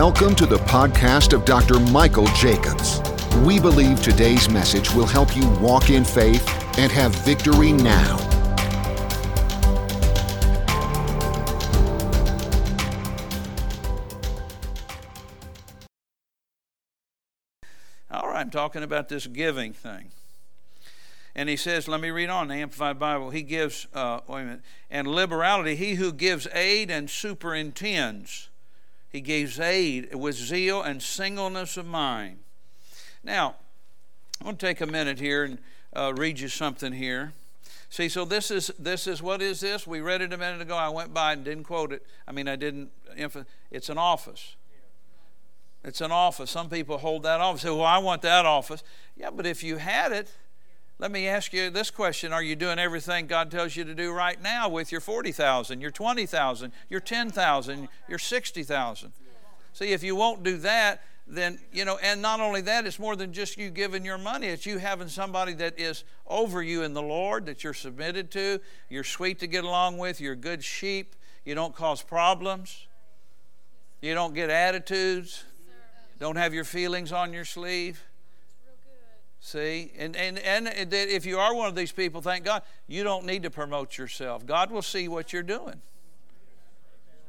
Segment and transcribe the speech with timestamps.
[0.00, 1.80] Welcome to the podcast of Dr.
[1.80, 3.00] Michael Jacobs.
[3.44, 6.48] We believe today's message will help you walk in faith
[6.78, 8.16] and have victory now.
[18.08, 20.12] All right, I'm talking about this giving thing.
[21.34, 23.30] And he says, let me read on the Amplified Bible.
[23.30, 24.60] He gives, uh, wait a minute,
[24.92, 28.48] and liberality, he who gives aid and superintends.
[29.10, 32.38] He gives aid with zeal and singleness of mind.
[33.24, 33.56] Now,
[34.40, 35.58] I want to take a minute here and
[35.94, 37.32] uh, read you something here.
[37.90, 39.86] See, so this is this is what is this?
[39.86, 40.76] We read it a minute ago.
[40.76, 42.04] I went by and didn't quote it.
[42.26, 42.90] I mean, I didn't.
[43.70, 44.56] It's an office.
[45.82, 46.50] It's an office.
[46.50, 47.62] Some people hold that office.
[47.62, 48.82] Say, "Well, I want that office."
[49.16, 50.30] Yeah, but if you had it,
[50.98, 54.12] let me ask you this question Are you doing everything God tells you to do
[54.12, 59.12] right now with your 40,000, your 20,000, your 10,000, your 60,000?
[59.72, 63.14] See, if you won't do that, then, you know, and not only that, it's more
[63.14, 64.48] than just you giving your money.
[64.48, 68.60] It's you having somebody that is over you in the Lord, that you're submitted to,
[68.88, 72.86] you're sweet to get along with, you're good sheep, you don't cause problems,
[74.00, 75.44] you don't get attitudes,
[76.18, 78.07] don't have your feelings on your sleeve.
[79.40, 83.24] See, and, and, and if you are one of these people, thank God, you don't
[83.24, 84.44] need to promote yourself.
[84.44, 85.80] God will see what you're doing.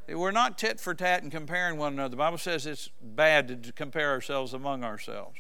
[0.07, 2.09] We're not tit for tat and comparing one another.
[2.09, 5.37] The Bible says it's bad to compare ourselves among ourselves.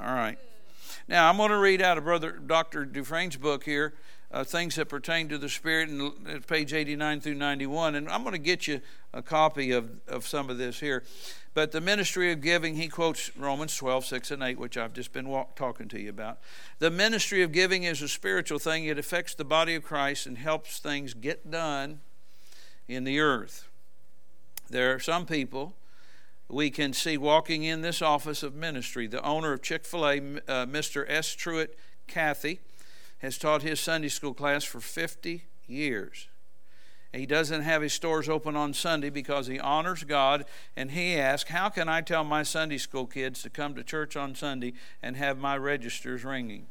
[0.00, 0.38] All right.
[1.08, 2.84] Now, I'm going to read out of Brother Dr.
[2.84, 3.94] Dufresne's book here,
[4.30, 7.96] uh, Things That Pertain to the Spirit, and page 89 through 91.
[7.96, 8.80] And I'm going to get you
[9.12, 11.02] a copy of, of some of this here.
[11.54, 15.12] But the ministry of giving, he quotes Romans 12, 6 and 8, which I've just
[15.12, 16.40] been walk, talking to you about.
[16.80, 18.84] The ministry of giving is a spiritual thing.
[18.84, 22.00] It affects the body of Christ and helps things get done
[22.88, 23.68] in the earth.
[24.68, 25.74] There are some people
[26.48, 29.06] we can see walking in this office of ministry.
[29.06, 31.04] The owner of Chick fil A, uh, Mr.
[31.08, 31.32] S.
[31.34, 31.78] Truett
[32.08, 32.60] Cathy,
[33.18, 36.26] has taught his Sunday school class for 50 years.
[37.14, 40.44] He doesn't have his stores open on Sunday because he honors God.
[40.76, 44.16] And he asks, How can I tell my Sunday school kids to come to church
[44.16, 46.66] on Sunday and have my registers ringing?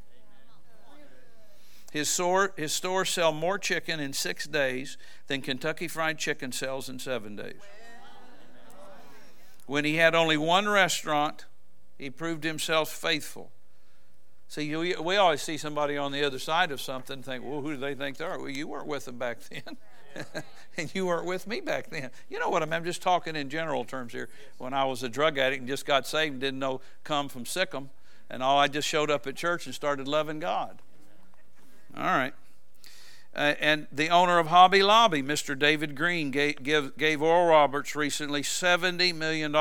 [1.93, 6.89] His store, his store sell more chicken in six days than Kentucky Fried Chicken sells
[6.89, 7.61] in seven days.
[9.65, 11.45] When he had only one restaurant,
[11.97, 13.51] he proved himself faithful.
[14.49, 17.61] See, we, we always see somebody on the other side of something and think, well,
[17.61, 18.39] who do they think they are?
[18.39, 19.77] Well, you weren't with them back then.
[20.77, 22.09] and you weren't with me back then.
[22.29, 22.73] You know what I mean?
[22.73, 24.29] I'm just talking in general terms here.
[24.57, 27.45] When I was a drug addict and just got saved and didn't know come from
[27.45, 27.89] sic 'em,
[28.29, 30.81] and all I just showed up at church and started loving God.
[31.95, 32.33] All right.
[33.35, 35.57] Uh, and the owner of Hobby Lobby, Mr.
[35.57, 39.51] David Green, gave, gave, gave Oral Roberts recently $70 million.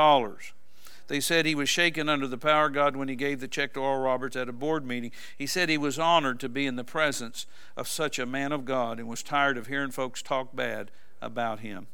[1.07, 3.73] They said he was shaken under the power of God when he gave the check
[3.73, 5.11] to Oral Roberts at a board meeting.
[5.37, 8.65] He said he was honored to be in the presence of such a man of
[8.65, 10.91] God and was tired of hearing folks talk bad
[11.21, 11.87] about him.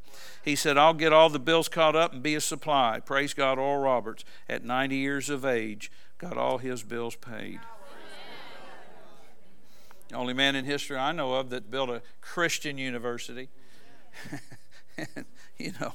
[0.44, 3.00] He said, I'll get all the bills caught up and be a supply.
[3.00, 7.60] Praise God, Oral Roberts, at 90 years of age, got all his bills paid.
[10.10, 13.50] The only man in history I know of that built a Christian university.
[15.58, 15.94] you know,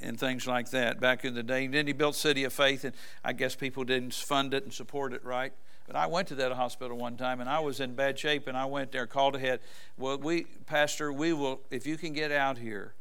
[0.00, 1.64] and things like that back in the day.
[1.64, 2.94] And then he built City of Faith, and
[3.24, 5.52] I guess people didn't fund it and support it right.
[5.86, 8.56] But I went to that hospital one time, and I was in bad shape, and
[8.56, 9.60] I went there, called ahead.
[9.96, 12.94] Well, we, Pastor, we will, if you can get out here,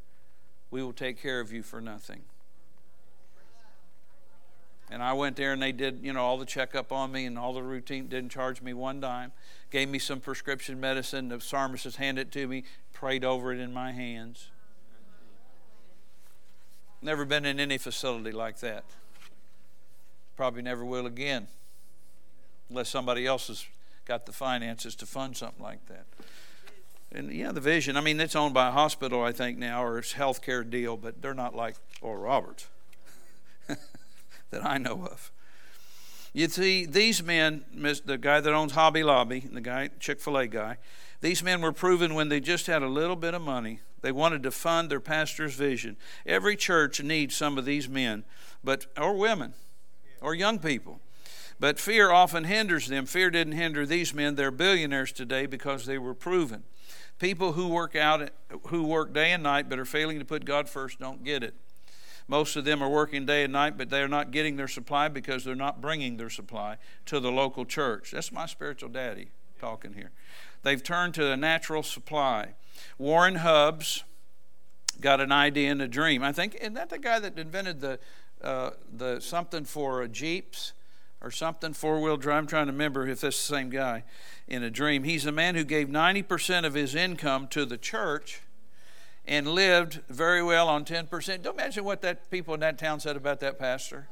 [0.69, 2.21] we will take care of you for nothing.
[4.91, 7.39] And I went there, and they did, you know, all the checkup on me and
[7.39, 8.07] all the routine.
[8.07, 9.31] Didn't charge me one dime.
[9.71, 11.29] Gave me some prescription medicine.
[11.29, 14.49] The pharmacist handed it to me, prayed over it in my hands.
[17.05, 18.83] Never been in any facility like that.
[20.35, 21.45] Probably never will again,
[22.67, 23.63] unless somebody else has
[24.05, 26.05] got the finances to fund something like that.
[27.11, 27.95] And yeah, the vision.
[27.95, 31.21] I mean, it's owned by a hospital, I think now, or it's healthcare deal, but
[31.21, 32.69] they're not like Oral Roberts
[33.67, 35.31] that I know of.
[36.33, 37.65] You see, these men,
[38.03, 40.77] the guy that owns Hobby Lobby, the guy, Chick fil A guy,
[41.21, 44.43] these men were proven when they just had a little bit of money they wanted
[44.43, 45.97] to fund their pastor's vision.
[46.27, 48.23] Every church needs some of these men,
[48.63, 49.55] but or women,
[50.21, 50.99] or young people.
[51.59, 53.07] But fear often hinders them.
[53.07, 54.35] Fear didn't hinder these men.
[54.35, 56.65] They're billionaires today because they were proven.
[57.17, 58.29] People who work out
[58.67, 61.55] who work day and night but are failing to put God first don't get it.
[62.27, 65.43] Most of them are working day and night, but they're not getting their supply because
[65.43, 68.11] they're not bringing their supply to the local church.
[68.11, 69.29] That's my spiritual daddy
[69.59, 70.11] talking here.
[70.61, 72.53] They've turned to a natural supply.
[72.97, 74.03] Warren Hubbs
[75.01, 76.23] got an idea in a dream.
[76.23, 77.99] I think isn't that the guy that invented the
[78.41, 80.73] uh, the something for Jeeps
[81.21, 82.37] or something four wheel drive?
[82.37, 84.03] I'm trying to remember if that's the same guy
[84.47, 85.03] in a dream.
[85.03, 88.41] He's a man who gave 90% of his income to the church
[89.27, 91.41] and lived very well on 10%.
[91.41, 94.07] Don't imagine what that people in that town said about that pastor.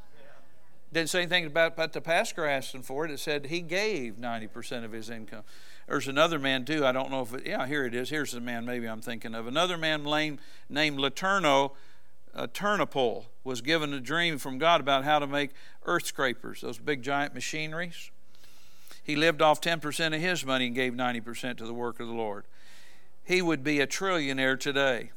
[0.92, 3.12] Didn't say anything about, about the pastor asking for it.
[3.12, 5.44] It said he gave 90% of his income.
[5.88, 6.86] There's another man, too.
[6.86, 8.10] I don't know if it, yeah, here it is.
[8.10, 9.48] Here's the man maybe I'm thinking of.
[9.48, 10.40] Another man named,
[10.70, 11.72] named LeTourneau
[12.36, 15.52] uh, Turnipol was given a dream from God about how to make
[15.86, 18.12] earth scrapers, those big giant machineries.
[19.04, 22.14] He lived off 10% of his money and gave 90% to the work of the
[22.14, 22.46] Lord.
[23.24, 25.12] He would be a trillionaire today.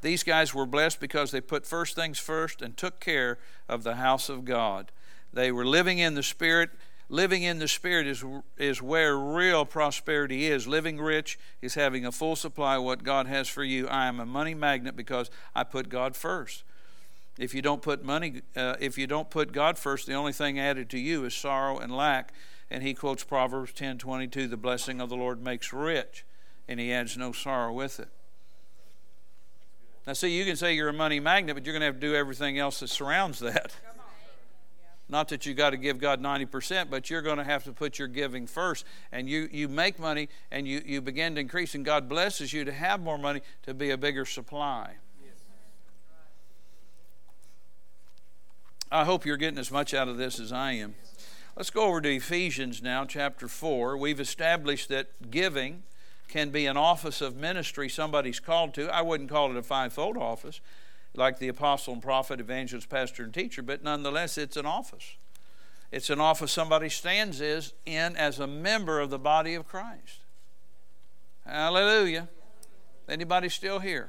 [0.00, 3.38] These guys were blessed because they put first things first and took care
[3.68, 4.90] of the house of God.
[5.32, 6.70] They were living in the Spirit.
[7.08, 8.24] Living in the Spirit is,
[8.56, 10.66] is where real prosperity is.
[10.66, 13.86] Living rich is having a full supply of what God has for you.
[13.88, 16.64] I am a money magnet because I put God first.
[17.38, 20.58] If you don't put money, uh, if you don't put God first, the only thing
[20.58, 22.32] added to you is sorrow and lack
[22.70, 26.24] and he quotes Proverbs 10:22, "The blessing of the Lord makes rich,
[26.66, 28.08] and he adds no sorrow with it."
[30.06, 32.00] Now, see, you can say you're a money magnet, but you're going to have to
[32.00, 33.76] do everything else that surrounds that.
[35.08, 37.98] Not that you got to give God 90%, but you're going to have to put
[37.98, 38.86] your giving first.
[39.12, 42.64] And you, you make money and you, you begin to increase, and God blesses you
[42.64, 44.94] to have more money to be a bigger supply.
[48.90, 50.94] I hope you're getting as much out of this as I am.
[51.56, 53.96] Let's go over to Ephesians now, chapter 4.
[53.96, 55.82] We've established that giving
[56.28, 58.92] can be an office of ministry somebody's called to.
[58.94, 60.60] I wouldn't call it a fivefold office
[61.16, 65.16] like the apostle and prophet, evangelist, pastor, and teacher, but nonetheless, it's an office.
[65.92, 70.20] It's an office somebody stands in as a member of the body of Christ.
[71.46, 72.28] Hallelujah.
[73.08, 74.08] Anybody still here?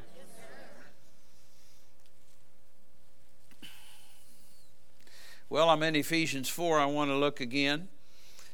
[5.47, 6.79] Well, I'm in Ephesians 4.
[6.79, 7.87] I want to look again.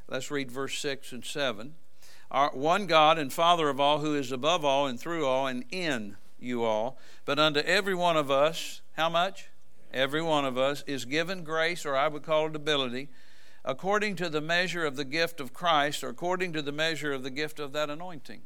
[0.09, 1.75] Let's read verse 6 and 7.
[2.29, 5.63] Our one God and Father of all, who is above all and through all and
[5.71, 9.49] in you all, but unto every one of us, how much?
[9.93, 13.09] Every one of us is given grace, or I would call it ability,
[13.63, 17.23] according to the measure of the gift of Christ, or according to the measure of
[17.23, 18.41] the gift of that anointing.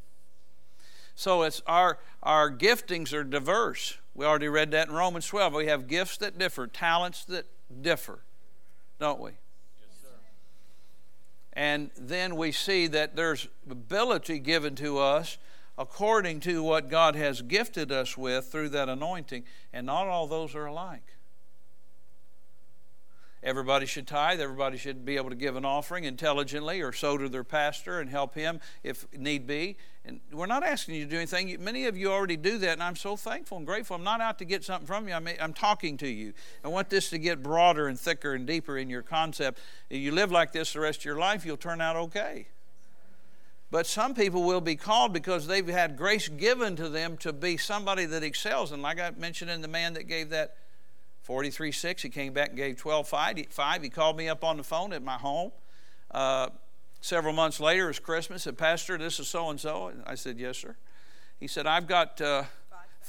[1.15, 3.97] So it's our our giftings are diverse.
[4.13, 5.53] We already read that in Romans 12.
[5.53, 7.45] We have gifts that differ, talents that
[7.81, 8.19] differ
[8.99, 9.31] don't we?
[9.31, 10.09] Yes, sir.
[11.53, 15.37] and then we see that there's ability given to us
[15.77, 19.43] according to what God has gifted us with through that anointing,
[19.73, 21.15] and not all those are alike.
[23.45, 24.41] Everybody should tithe.
[24.41, 28.09] Everybody should be able to give an offering intelligently or so to their pastor and
[28.09, 29.77] help him if need be.
[30.03, 31.55] And we're not asking you to do anything.
[31.63, 33.95] Many of you already do that, and I'm so thankful and grateful.
[33.95, 36.33] I'm not out to get something from you, I'm, I'm talking to you.
[36.63, 39.59] I want this to get broader and thicker and deeper in your concept.
[39.91, 42.47] If you live like this the rest of your life, you'll turn out okay.
[43.71, 47.57] But some people will be called because they've had grace given to them to be
[47.57, 48.71] somebody that excels.
[48.71, 50.55] And like I mentioned in the man that gave that
[51.25, 52.03] 43 6.
[52.03, 53.81] He came back and gave 12 5.
[53.81, 55.51] He called me up on the phone at my home.
[56.11, 56.49] Uh,
[57.01, 58.43] several months later, it was Christmas.
[58.43, 59.91] Said, Pastor, this is so and so.
[60.05, 60.75] I said, Yes, sir.
[61.39, 62.43] He said, I've got uh,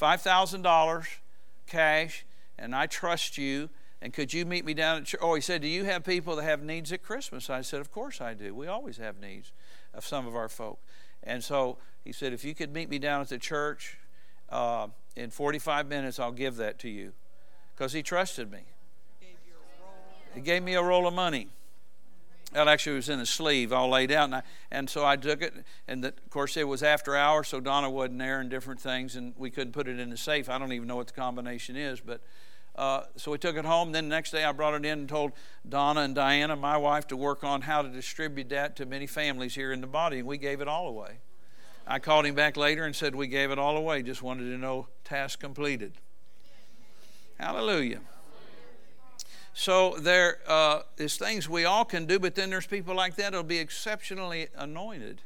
[0.00, 1.06] $5,000
[1.66, 2.24] cash,
[2.58, 3.68] and I trust you.
[4.00, 5.20] And could you meet me down at church?
[5.22, 7.50] Oh, he said, Do you have people that have needs at Christmas?
[7.50, 8.54] I said, Of course I do.
[8.54, 9.52] We always have needs
[9.96, 10.78] of some of our folk.
[11.22, 13.98] And so he said, If you could meet me down at the church
[14.50, 17.12] uh, in 45 minutes, I'll give that to you
[17.74, 18.60] because he trusted me.
[20.34, 21.48] He gave me a roll of money.
[22.52, 24.24] That actually was in a sleeve all laid out.
[24.24, 25.54] And, I, and so I took it.
[25.88, 29.16] And the, of course, it was after hours, so Donna wasn't there and different things,
[29.16, 30.48] and we couldn't put it in the safe.
[30.48, 32.00] I don't even know what the combination is.
[32.00, 32.20] But
[32.76, 33.92] uh, so we took it home.
[33.92, 35.32] Then the next day, I brought it in and told
[35.68, 39.54] Donna and Diana, my wife, to work on how to distribute that to many families
[39.54, 40.18] here in the body.
[40.18, 41.18] And we gave it all away.
[41.86, 44.02] I called him back later and said, We gave it all away.
[44.02, 45.92] Just wanted to know task completed.
[47.38, 48.00] Hallelujah.
[49.54, 53.32] So there uh, is things we all can do, but then there's people like that
[53.32, 55.22] that'll be exceptionally anointed.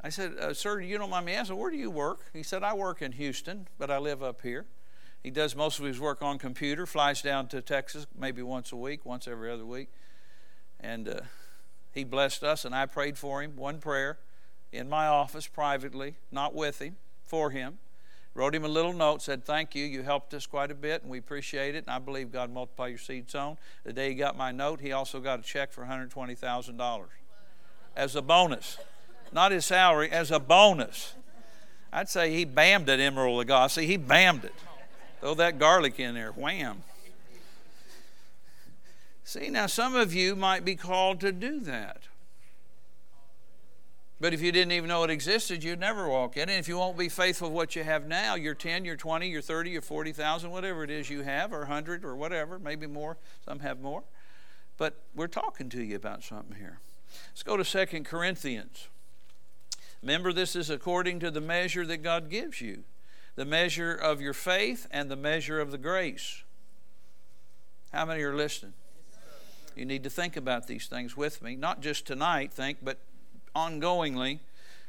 [0.00, 2.20] I said, uh, Sir, you don't mind me asking, where do you work?
[2.32, 4.64] He said, I work in Houston, but I live up here.
[5.26, 8.76] He does most of his work on computer, flies down to Texas maybe once a
[8.76, 9.88] week, once every other week.
[10.78, 11.20] And uh,
[11.92, 14.18] he blessed us, and I prayed for him, one prayer
[14.70, 17.78] in my office privately, not with him, for him
[18.34, 19.84] wrote him a little note, said, Thank you.
[19.84, 21.86] You helped us quite a bit, and we appreciate it.
[21.86, 23.58] And I believe God multiply your seed sown.
[23.82, 27.04] The day he got my note, he also got a check for $120,000
[27.96, 28.78] as a bonus.
[29.32, 31.14] Not his salary, as a bonus.
[31.92, 33.84] I'd say he bammed it, Emeril Lagasse.
[33.84, 34.54] He bammed it.
[35.26, 36.30] Throw that garlic in there.
[36.30, 36.84] Wham.
[39.24, 42.02] See, now some of you might be called to do that.
[44.20, 46.42] But if you didn't even know it existed, you'd never walk in.
[46.42, 49.28] And if you won't be faithful with what you have now, you're 10, you're 20,
[49.28, 53.16] you're 30, you're 40,000, whatever it is you have, or 100, or whatever, maybe more.
[53.44, 54.04] Some have more.
[54.78, 56.78] But we're talking to you about something here.
[57.32, 58.86] Let's go to Second Corinthians.
[60.02, 62.84] Remember, this is according to the measure that God gives you
[63.36, 66.42] the measure of your faith and the measure of the grace.
[67.92, 68.72] How many are listening?
[69.76, 72.98] You need to think about these things with me, not just tonight, think, but
[73.54, 74.40] ongoingly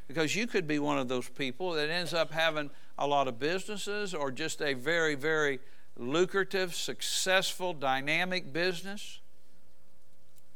[0.08, 3.38] because you could be one of those people that ends up having a lot of
[3.38, 5.60] businesses or just a very, very
[5.98, 9.20] lucrative, successful, dynamic business.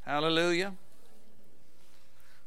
[0.05, 0.73] Hallelujah.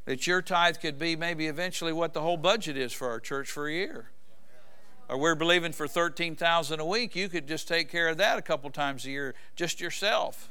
[0.07, 3.51] That your tithe could be maybe eventually what the whole budget is for our church
[3.51, 4.11] for a year.
[5.09, 8.43] Or we're believing for 13,000 a week, you could just take care of that a
[8.43, 10.51] couple times a year just yourself.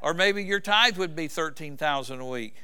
[0.00, 2.56] Or maybe your tithe would be 13,000 a week.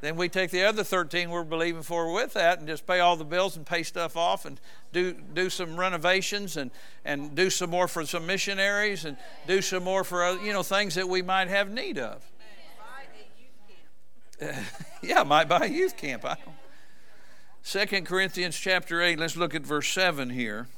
[0.00, 3.16] Then we take the other 13 we're believing for with that and just pay all
[3.16, 4.60] the bills and pay stuff off and
[4.92, 6.70] do, do some renovations and,
[7.06, 9.16] and do some more for some missionaries and
[9.46, 12.22] do some more for you know things that we might have need of.
[15.02, 16.26] yeah, might buy a youth camp.
[16.26, 16.54] I don't.
[17.66, 20.68] Second Corinthians chapter 8, let's look at verse 7 here.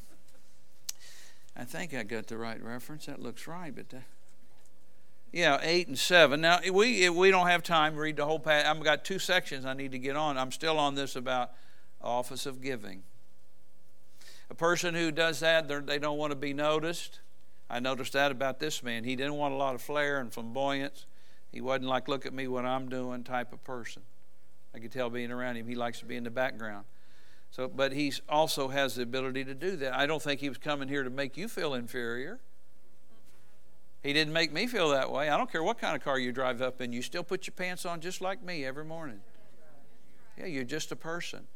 [1.57, 3.07] I think I got the right reference.
[3.07, 4.01] That looks right, but uh,
[5.33, 6.43] yeah, eight and seven.
[6.43, 8.69] Now we we don't have time to read the whole passage.
[8.69, 10.39] I've got two sections I need to get on.
[10.39, 11.51] I'm still on this about
[12.01, 13.03] office of giving.
[14.49, 17.19] A person who does that, they don't want to be noticed.
[17.69, 19.03] I noticed that about this man.
[19.03, 21.07] He didn't want a lot of flair and flamboyance.
[21.51, 24.03] He wasn't like look at me what I'm doing type of person.
[24.77, 26.85] I could tell being around him, he likes to be in the background.
[27.51, 29.95] So, but he also has the ability to do that.
[29.95, 32.39] I don't think he was coming here to make you feel inferior.
[34.03, 35.31] He didn't make me feel that way.
[35.31, 37.55] I don't care what kind of car you drive up in, you still put your
[37.55, 39.21] pants on just like me every morning.
[40.37, 41.47] Yeah, you're just a person.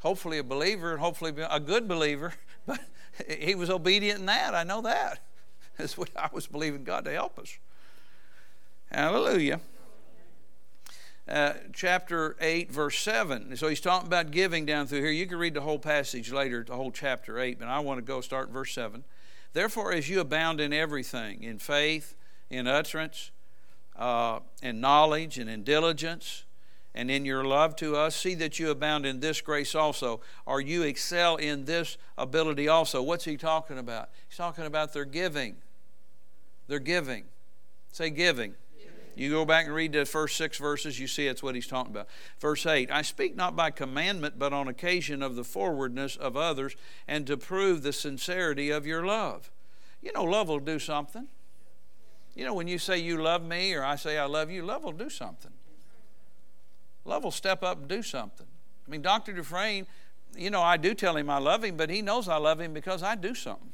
[0.00, 2.34] Hopefully a believer, and hopefully a good believer,
[2.66, 2.80] but
[3.26, 4.54] he was obedient in that.
[4.54, 5.20] I know that.
[5.78, 7.58] That's what I was believing God to help us.
[8.92, 9.60] Hallelujah.
[11.30, 13.56] Uh, chapter 8, verse 7.
[13.56, 15.12] So he's talking about giving down through here.
[15.12, 18.02] You can read the whole passage later, the whole chapter 8, but I want to
[18.02, 19.04] go start verse 7.
[19.52, 22.16] Therefore, as you abound in everything, in faith,
[22.50, 23.30] in utterance,
[23.94, 26.46] uh, in knowledge, and in diligence,
[26.96, 30.60] and in your love to us, see that you abound in this grace also, or
[30.60, 33.00] you excel in this ability also.
[33.02, 34.08] What's he talking about?
[34.28, 35.58] He's talking about their giving.
[36.66, 37.24] Their giving.
[37.92, 38.54] Say giving.
[39.14, 41.92] You go back and read the first six verses, you see it's what he's talking
[41.92, 42.08] about.
[42.38, 46.76] Verse 8 I speak not by commandment, but on occasion of the forwardness of others,
[47.06, 49.50] and to prove the sincerity of your love.
[50.02, 51.28] You know, love will do something.
[52.34, 54.84] You know, when you say you love me or I say I love you, love
[54.84, 55.52] will do something.
[57.04, 58.46] Love will step up and do something.
[58.86, 59.32] I mean, Dr.
[59.32, 59.86] Dufresne,
[60.36, 62.72] you know, I do tell him I love him, but he knows I love him
[62.72, 63.72] because I do something.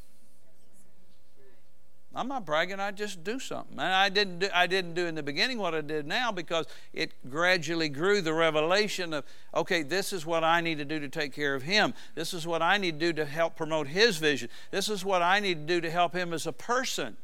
[2.16, 2.80] I'm not bragging.
[2.80, 3.78] I just do something.
[3.78, 6.66] And I didn't do, I didn't do in the beginning what I did now because
[6.94, 11.08] it gradually grew the revelation of, okay, this is what I need to do to
[11.10, 11.92] take care of him.
[12.14, 14.48] This is what I need to do to help promote his vision.
[14.70, 17.18] This is what I need to do to help him as a person.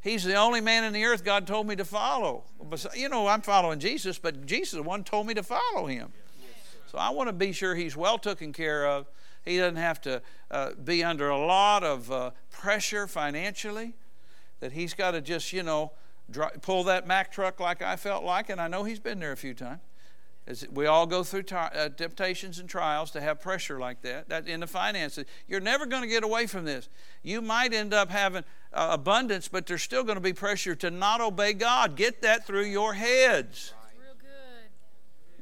[0.00, 2.44] He's the only man in the earth God told me to follow.
[2.94, 6.12] You know, I'm following Jesus, but Jesus the one told me to follow him.
[6.86, 9.06] So I want to be sure he's well taken care of.
[9.44, 13.94] He doesn't have to uh, be under a lot of uh, pressure financially
[14.64, 15.92] that he's got to just, you know,
[16.62, 19.36] pull that Mack truck like I felt like, and I know he's been there a
[19.36, 19.80] few times.
[20.46, 24.30] As we all go through t- uh, temptations and trials to have pressure like that,
[24.30, 25.26] that in the finances.
[25.46, 26.88] You're never going to get away from this.
[27.22, 28.42] You might end up having
[28.72, 31.94] uh, abundance, but there's still going to be pressure to not obey God.
[31.94, 33.74] Get that through your heads.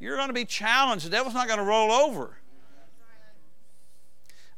[0.01, 1.07] You're going to be challenged.
[1.07, 2.39] The devil's not going to roll over.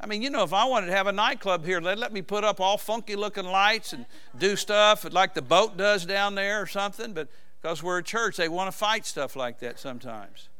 [0.04, 2.20] I mean, you know, if I wanted to have a nightclub here, they'd let me
[2.20, 4.04] put up all funky looking lights and
[4.38, 7.26] do stuff like the boat does down there or something, but
[7.62, 10.50] because we're a church, they want to fight stuff like that sometimes.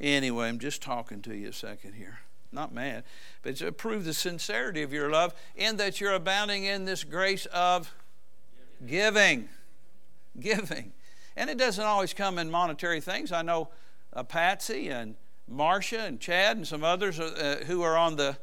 [0.00, 2.18] Anyway, I'm just talking to you a second here.
[2.50, 3.04] Not mad,
[3.44, 7.46] but to prove the sincerity of your love in that you're abounding in this grace
[7.46, 7.94] of
[8.84, 9.48] giving.
[10.40, 10.94] Giving.
[11.36, 13.30] And it doesn't always come in monetary things.
[13.30, 13.68] I know
[14.12, 15.14] uh, Patsy and
[15.50, 18.38] Marcia and Chad and some others uh, uh, who are on the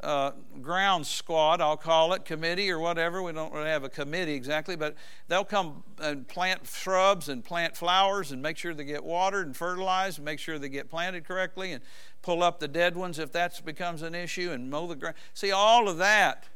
[0.00, 3.22] uh, ground squad, I'll call it, committee or whatever.
[3.22, 4.94] We don't really have a committee exactly, but
[5.28, 9.56] they'll come and plant shrubs and plant flowers and make sure they get watered and
[9.56, 11.82] fertilized and make sure they get planted correctly and
[12.22, 15.16] pull up the dead ones if that becomes an issue and mow the ground.
[15.32, 16.48] See, all of that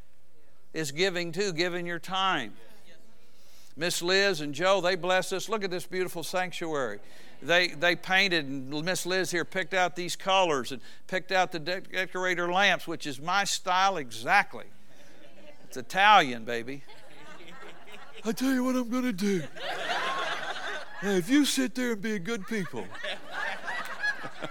[0.74, 2.52] is giving too, giving your time.
[3.76, 5.48] Miss Liz and Joe, they blessed us.
[5.48, 6.98] Look at this beautiful sanctuary.
[7.40, 11.60] They, they painted, and Miss Liz here picked out these colors and picked out the
[11.60, 14.64] decorator lamps, which is my style exactly.
[15.64, 16.82] It's Italian, baby.
[18.24, 19.42] I tell you what I'm going to do.
[21.02, 22.84] Now, if you sit there and be a good people,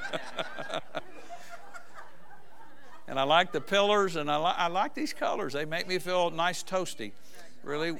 [3.08, 5.51] and I like the pillars, and I, li- I like these colors.
[5.51, 7.12] They make me feel nice, toasty.
[7.63, 7.98] Really,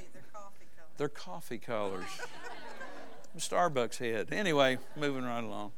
[0.98, 2.06] they're coffee colors.
[3.40, 4.28] Starbucks head.
[4.32, 5.72] Anyway, moving right along.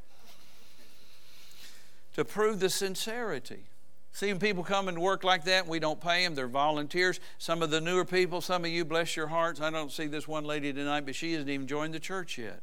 [2.15, 3.63] To prove the sincerity.
[4.11, 6.35] Seeing people come and work like that, we don't pay them.
[6.35, 7.19] They're volunteers.
[7.37, 9.61] Some of the newer people, some of you, bless your hearts.
[9.61, 12.61] I don't see this one lady tonight, but she hasn't even joined the church yet.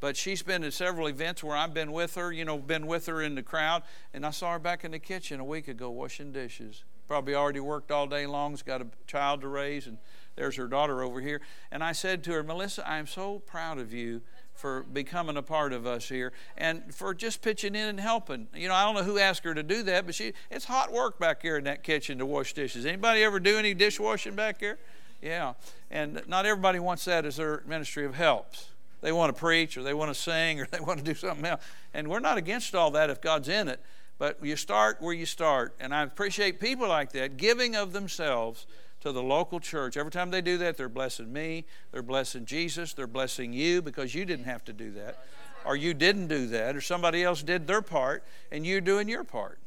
[0.00, 3.06] But she's been at several events where I've been with her, you know, been with
[3.06, 5.90] her in the crowd, and I saw her back in the kitchen a week ago
[5.90, 6.82] washing dishes.
[7.06, 9.98] Probably already worked all day long, has got a child to raise, and
[10.36, 11.40] there's her daughter over here.
[11.70, 14.22] And I said to her, Melissa, I am so proud of you
[14.54, 18.48] for becoming a part of us here and for just pitching in and helping.
[18.54, 20.92] You know, I don't know who asked her to do that, but she it's hot
[20.92, 22.86] work back here in that kitchen to wash dishes.
[22.86, 24.78] Anybody ever do any dishwashing back here?
[25.20, 25.54] Yeah.
[25.90, 28.68] And not everybody wants that as their ministry of helps.
[29.00, 31.44] They want to preach or they want to sing or they want to do something
[31.44, 31.62] else.
[31.94, 33.80] And we're not against all that if God's in it.
[34.18, 35.74] But you start where you start.
[35.80, 38.66] And I appreciate people like that giving of themselves
[39.02, 39.96] to the local church.
[39.96, 44.14] Every time they do that, they're blessing me, they're blessing Jesus, they're blessing you because
[44.14, 45.24] you didn't have to do that,
[45.64, 49.24] or you didn't do that, or somebody else did their part, and you're doing your
[49.24, 49.58] part.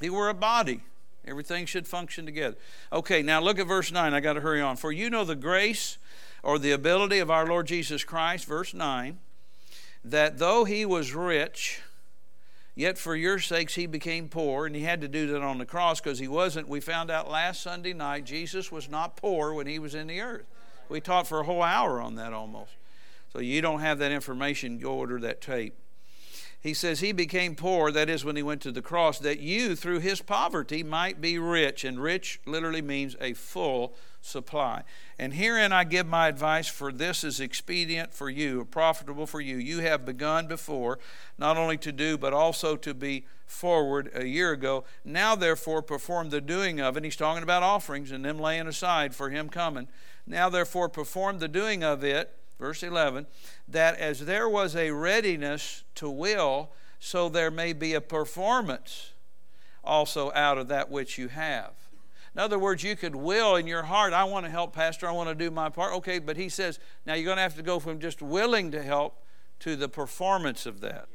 [0.00, 0.80] You were a body.
[1.26, 2.56] Everything should function together.
[2.92, 4.14] Okay, now look at verse 9.
[4.14, 4.76] I got to hurry on.
[4.76, 5.98] For you know the grace
[6.42, 9.18] or the ability of our Lord Jesus Christ, verse 9,
[10.04, 11.82] that though he was rich,
[12.80, 15.66] Yet for your sakes he became poor, and he had to do that on the
[15.66, 16.66] cross because he wasn't.
[16.66, 20.22] We found out last Sunday night Jesus was not poor when he was in the
[20.22, 20.46] earth.
[20.88, 22.70] We taught for a whole hour on that almost.
[23.34, 25.74] So you don't have that information, go order that tape.
[26.58, 29.76] He says he became poor, that is when he went to the cross, that you
[29.76, 31.84] through his poverty might be rich.
[31.84, 34.82] And rich literally means a full supply.
[35.18, 39.56] And herein I give my advice, for this is expedient for you, profitable for you.
[39.56, 40.98] You have begun before,
[41.38, 44.84] not only to do, but also to be forward a year ago.
[45.04, 47.04] Now, therefore, perform the doing of it.
[47.04, 49.88] He's talking about offerings and them laying aside for him coming.
[50.26, 53.26] Now, therefore, perform the doing of it, verse 11,
[53.66, 59.12] that as there was a readiness to will, so there may be a performance
[59.82, 61.72] also out of that which you have.
[62.34, 65.12] In other words, you could will in your heart, I want to help, Pastor, I
[65.12, 65.92] want to do my part.
[65.94, 68.82] Okay, but he says, now you're going to have to go from just willing to
[68.82, 69.24] help
[69.60, 71.08] to the performance of that.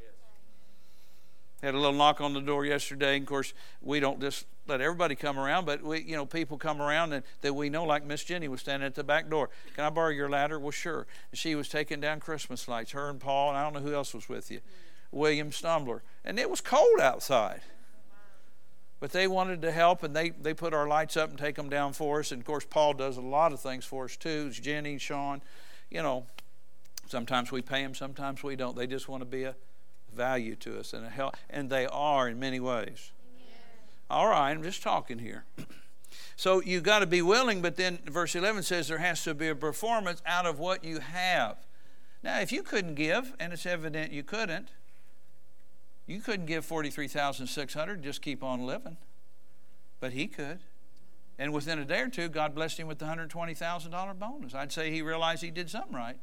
[1.62, 3.16] Had a little knock on the door yesterday.
[3.16, 6.58] And of course, we don't just let everybody come around, but we, you know, people
[6.58, 9.48] come around and that we know, like Miss Jenny was standing at the back door.
[9.74, 10.58] Can I borrow your ladder?
[10.58, 11.06] Well, sure.
[11.30, 12.90] And she was taking down Christmas lights.
[12.90, 14.60] Her and Paul, and I don't know who else was with you.
[15.12, 17.62] William Stumbler, and it was cold outside.
[18.98, 21.68] But they wanted to help, and they, they put our lights up and take them
[21.68, 22.32] down for us.
[22.32, 24.46] And of course, Paul does a lot of things for us too.
[24.48, 25.42] It's Jenny, Sean,
[25.90, 26.26] you know.
[27.08, 28.76] Sometimes we pay them, sometimes we don't.
[28.76, 29.54] They just want to be a
[30.12, 33.12] value to us and a help, and they are in many ways.
[34.10, 35.44] All right, I'm just talking here.
[36.36, 39.48] so you've got to be willing, but then verse 11 says there has to be
[39.48, 41.56] a performance out of what you have.
[42.22, 44.70] Now, if you couldn't give, and it's evident you couldn't,
[46.06, 48.96] you couldn't give 43,600 just keep on living.
[50.00, 50.60] But he could.
[51.38, 54.54] And within a day or two, God blessed him with the $120,000 bonus.
[54.54, 56.16] I'd say he realized he did something right.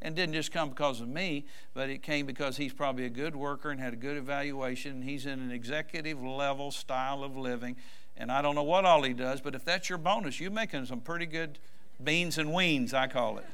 [0.00, 3.34] And didn't just come because of me, but it came because he's probably a good
[3.34, 5.02] worker and had a good evaluation.
[5.02, 7.76] He's in an executive level style of living.
[8.16, 10.84] And I don't know what all he does, but if that's your bonus, you're making
[10.86, 11.58] some pretty good
[12.02, 13.46] beans and weens, I call it.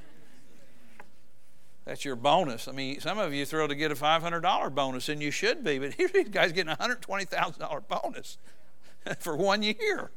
[1.84, 2.68] That's your bonus.
[2.68, 5.78] I mean, some of you thrilled to get a $500 bonus, and you should be,
[5.78, 8.38] but here's these guys getting a $120,000 bonus
[9.18, 10.10] for one year.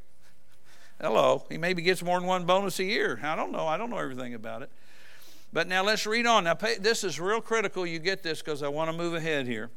[1.00, 1.44] Hello.
[1.48, 3.20] He maybe gets more than one bonus a year.
[3.22, 3.66] I don't know.
[3.66, 4.70] I don't know everything about it.
[5.52, 6.44] But now let's read on.
[6.44, 9.46] Now, pay, this is real critical you get this because I want to move ahead
[9.46, 9.70] here.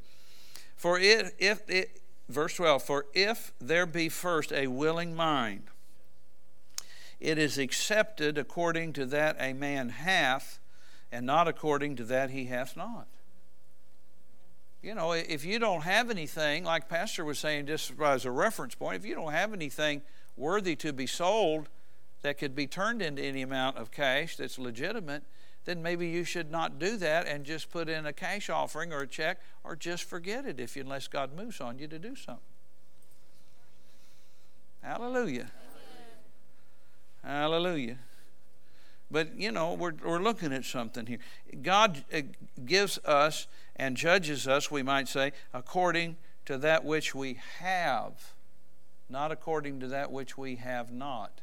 [0.75, 5.63] For it, if it, verse 12, for if there be first a willing mind,
[7.19, 10.59] it is accepted according to that a man hath
[11.11, 13.07] and not according to that he hath not.
[14.81, 18.75] You know, if you don't have anything, like Pastor was saying, just as a reference
[18.75, 20.01] point, if you don't have anything
[20.37, 21.67] worthy to be sold
[22.21, 25.23] that could be turned into any amount of cash that's legitimate,
[25.65, 29.01] then maybe you should not do that and just put in a cash offering or
[29.01, 32.15] a check or just forget it if you, unless God moves on you to do
[32.15, 32.41] something.
[34.81, 35.51] Hallelujah.
[37.21, 37.97] Hallelujah.
[39.11, 41.19] But, you know, we're, we're looking at something here.
[41.61, 42.21] God uh,
[42.65, 48.33] gives us and judges us, we might say, according to that which we have,
[49.09, 51.41] not according to that which we have not.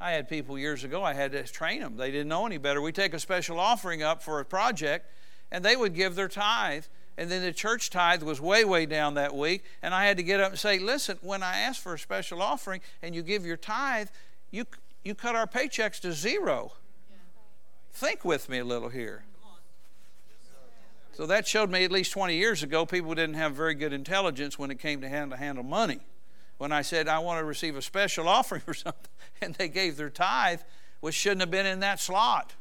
[0.00, 1.96] I had people years ago, I had to train them.
[1.96, 2.80] They didn't know any better.
[2.80, 5.10] We take a special offering up for a project,
[5.50, 6.84] and they would give their tithe.
[7.18, 9.64] And then the church tithe was way, way down that week.
[9.82, 12.42] And I had to get up and say, listen, when I ask for a special
[12.42, 14.08] offering and you give your tithe,
[14.50, 14.66] you,
[15.06, 16.72] you cut our paychecks to zero.
[17.92, 19.24] Think with me a little here.
[21.12, 24.58] So that showed me at least 20 years ago, people didn't have very good intelligence
[24.58, 26.00] when it came to handle, handle money.
[26.58, 29.96] When I said I want to receive a special offering or something, and they gave
[29.96, 30.60] their tithe,
[31.00, 32.52] which shouldn't have been in that slot.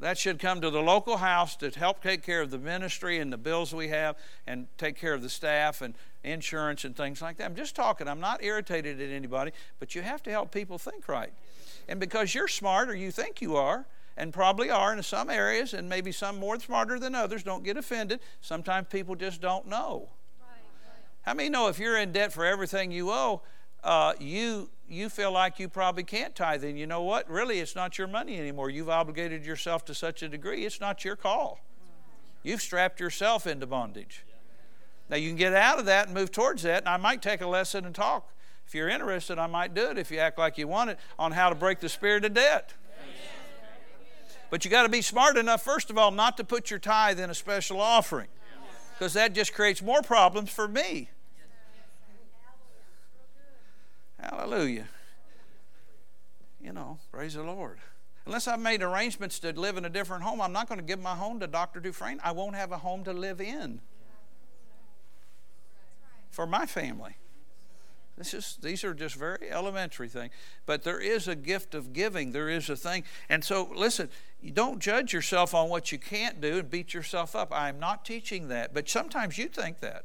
[0.00, 3.30] That should come to the local house to help take care of the ministry and
[3.30, 7.36] the bills we have and take care of the staff and insurance and things like
[7.36, 7.44] that.
[7.44, 11.06] I'm just talking, I'm not irritated at anybody, but you have to help people think
[11.06, 11.32] right.
[11.86, 13.86] And because you're smart or you think you are,
[14.16, 17.76] and probably are in some areas, and maybe some more smarter than others, don't get
[17.76, 18.20] offended.
[18.40, 20.08] Sometimes people just don't know.
[21.22, 23.42] How many know if you're in debt for everything you owe,
[23.82, 27.30] uh, you you feel like you probably can't tithe, and you know what?
[27.30, 28.70] Really, it's not your money anymore.
[28.70, 31.60] You've obligated yourself to such a degree, it's not your call.
[32.42, 34.24] You've strapped yourself into bondage.
[35.08, 37.40] Now, you can get out of that and move towards that, and I might take
[37.40, 38.32] a lesson and talk.
[38.66, 41.32] If you're interested, I might do it if you act like you want it on
[41.32, 42.74] how to break the spirit of debt.
[44.50, 47.20] But you got to be smart enough, first of all, not to put your tithe
[47.20, 48.28] in a special offering
[48.92, 51.08] because that just creates more problems for me.
[54.20, 54.86] Hallelujah.
[56.60, 57.78] You know, praise the Lord.
[58.26, 61.00] Unless I've made arrangements to live in a different home, I'm not going to give
[61.00, 61.80] my home to Dr.
[61.80, 62.20] Dufresne.
[62.22, 63.80] I won't have a home to live in
[66.30, 67.16] for my family.
[68.16, 70.32] This is, these are just very elementary things.
[70.66, 72.32] But there is a gift of giving.
[72.32, 73.04] There is a thing.
[73.30, 74.10] And so, listen,
[74.42, 77.50] you don't judge yourself on what you can't do and beat yourself up.
[77.50, 78.74] I'm not teaching that.
[78.74, 80.04] But sometimes you think that.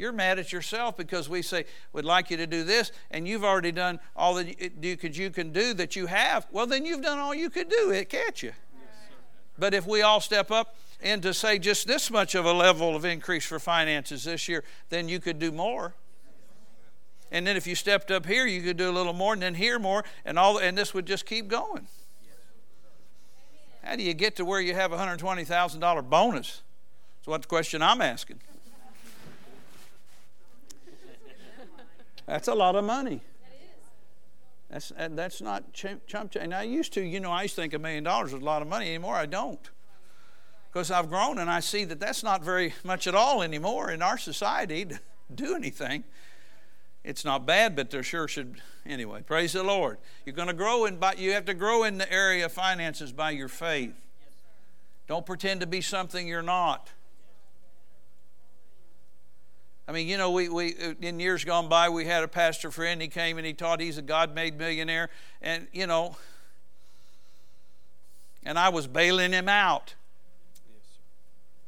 [0.00, 3.44] You're mad at yourself because we say, we'd like you to do this, and you've
[3.44, 6.46] already done all that you, could, you can do that you have.
[6.50, 8.52] Well, then you've done all you could do, it can't you?
[9.58, 12.96] but if we all step up and to say just this much of a level
[12.96, 15.92] of increase for finances this year, then you could do more.
[17.30, 19.54] And then if you stepped up here, you could do a little more, and then
[19.54, 21.86] here more, and all, and this would just keep going.
[23.82, 26.62] How do you get to where you have a $120,000 bonus?
[27.18, 28.40] That's what the question I'm asking.
[32.30, 33.22] That's a lot of money.
[34.70, 36.36] That's, uh, that's not chump change.
[36.36, 38.44] And I used to, you know, I used to think a million dollars was a
[38.44, 38.86] lot of money.
[38.86, 39.68] Anymore, I don't.
[40.72, 44.00] Because I've grown and I see that that's not very much at all anymore in
[44.00, 45.00] our society to
[45.34, 46.04] do anything.
[47.02, 48.62] It's not bad, but there sure should.
[48.86, 49.98] Anyway, praise the Lord.
[50.24, 53.10] You're going to grow in, by, you have to grow in the area of finances
[53.10, 53.94] by your faith.
[55.08, 56.90] Don't pretend to be something you're not.
[59.88, 62.70] I mean, you know, we, we uh, in years gone by, we had a pastor
[62.70, 63.02] friend.
[63.02, 65.10] He came and he taught he's a God made millionaire.
[65.42, 66.16] And, you know,
[68.44, 69.94] and I was bailing him out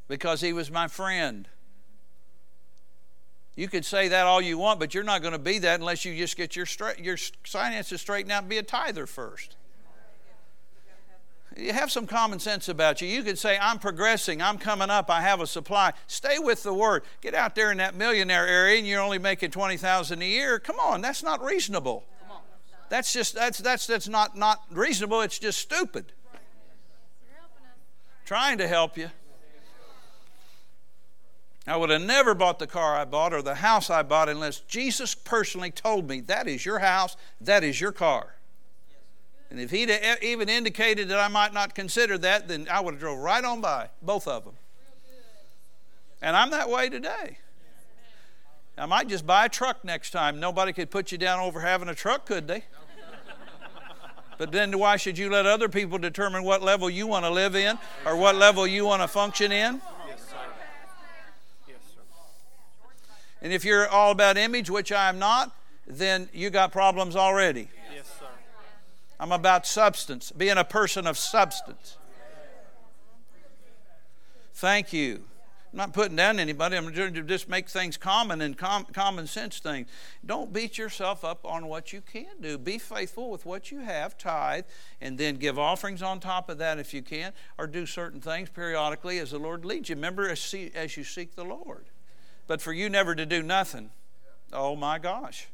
[0.08, 1.48] because he was my friend.
[3.54, 6.04] You could say that all you want, but you're not going to be that unless
[6.04, 6.66] you just get your,
[6.98, 9.56] your finances straightened out and be a tither first.
[11.56, 13.08] You have some common sense about you.
[13.08, 15.92] You could say, I'm progressing, I'm coming up, I have a supply.
[16.06, 17.02] Stay with the word.
[17.20, 20.58] Get out there in that millionaire area and you're only making 20000 a year.
[20.58, 22.04] Come on, that's not reasonable.
[22.88, 26.12] That's just, that's, that's, that's not, not reasonable, it's just stupid.
[28.26, 29.10] Trying to help you.
[31.66, 34.60] I would have never bought the car I bought or the house I bought unless
[34.60, 38.34] Jesus personally told me that is your house, that is your car.
[39.52, 39.90] And if he'd
[40.22, 43.60] even indicated that I might not consider that, then I would have drove right on
[43.60, 44.54] by, both of them.
[46.22, 47.36] And I'm that way today.
[48.78, 50.40] I might just buy a truck next time.
[50.40, 52.64] Nobody could put you down over having a truck, could they?
[54.38, 57.54] But then why should you let other people determine what level you want to live
[57.54, 59.82] in or what level you want to function in?
[63.42, 65.54] And if you're all about image, which I am not,
[65.86, 67.68] then you got problems already.
[69.22, 71.96] I'm about substance, being a person of substance.
[74.54, 75.22] Thank you.
[75.72, 76.76] I'm not putting down anybody.
[76.76, 79.86] I'm trying to just make things common and com- common sense things.
[80.26, 82.58] Don't beat yourself up on what you can do.
[82.58, 84.64] Be faithful with what you have, tithe,
[85.00, 88.48] and then give offerings on top of that if you can, or do certain things
[88.48, 89.94] periodically as the Lord leads you.
[89.94, 91.84] Remember, as, as you seek the Lord.
[92.48, 93.90] But for you never to do nothing,
[94.52, 95.46] oh my gosh.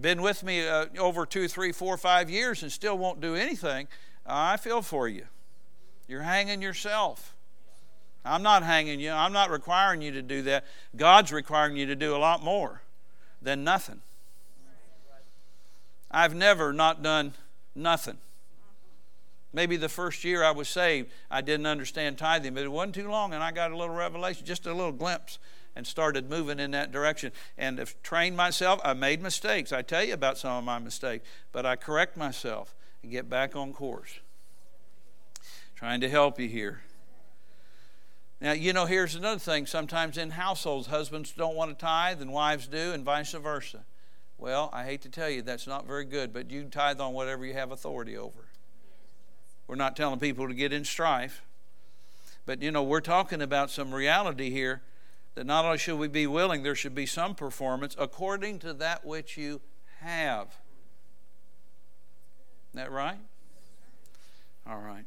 [0.00, 3.86] Been with me uh, over two, three, four, five years and still won't do anything.
[4.26, 5.26] I feel for you.
[6.08, 7.34] You're hanging yourself.
[8.24, 9.10] I'm not hanging you.
[9.10, 10.64] I'm not requiring you to do that.
[10.96, 12.82] God's requiring you to do a lot more
[13.40, 14.00] than nothing.
[16.10, 17.34] I've never not done
[17.74, 18.18] nothing.
[19.54, 23.08] Maybe the first year I was saved, I didn't understand tithing, but it wasn't too
[23.08, 25.38] long, and I got a little revelation, just a little glimpse,
[25.76, 27.30] and started moving in that direction.
[27.56, 28.80] And I've trained myself.
[28.84, 29.72] I made mistakes.
[29.72, 33.54] I tell you about some of my mistakes, but I correct myself and get back
[33.54, 34.18] on course.
[35.76, 36.82] Trying to help you here.
[38.40, 39.66] Now, you know, here's another thing.
[39.66, 43.84] Sometimes in households, husbands don't want to tithe and wives do, and vice versa.
[44.36, 47.46] Well, I hate to tell you, that's not very good, but you tithe on whatever
[47.46, 48.43] you have authority over.
[49.66, 51.42] We're not telling people to get in strife,
[52.46, 54.82] but you know, we're talking about some reality here
[55.34, 59.04] that not only should we be willing, there should be some performance according to that
[59.04, 59.60] which you
[60.00, 60.48] have.
[62.72, 63.18] Isn't that right?
[64.66, 65.04] All right.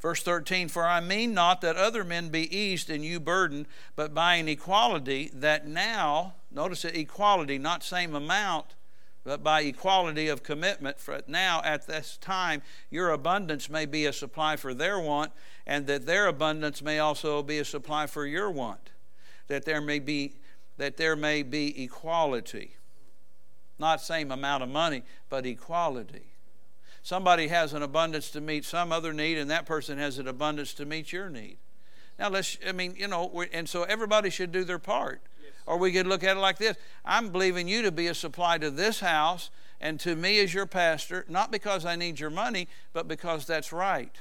[0.00, 4.14] Verse 13, For I mean not that other men be eased and you burdened, but
[4.14, 8.66] by an equality that now, notice it, equality, not same amount,
[9.24, 14.12] but by equality of commitment, for now at this time your abundance may be a
[14.12, 15.32] supply for their want,
[15.66, 18.90] and that their abundance may also be a supply for your want.
[19.48, 20.34] That there may be
[20.76, 22.76] that there may be equality.
[23.78, 26.34] Not same amount of money, but equality.
[27.02, 30.72] Somebody has an abundance to meet some other need, and that person has an abundance
[30.74, 31.58] to meet your need.
[32.18, 35.20] Now, let's, I mean, you know, and so everybody should do their part.
[35.66, 38.58] Or we could look at it like this I'm believing you to be a supply
[38.58, 39.50] to this house
[39.80, 43.72] and to me as your pastor, not because I need your money, but because that's
[43.72, 44.12] right.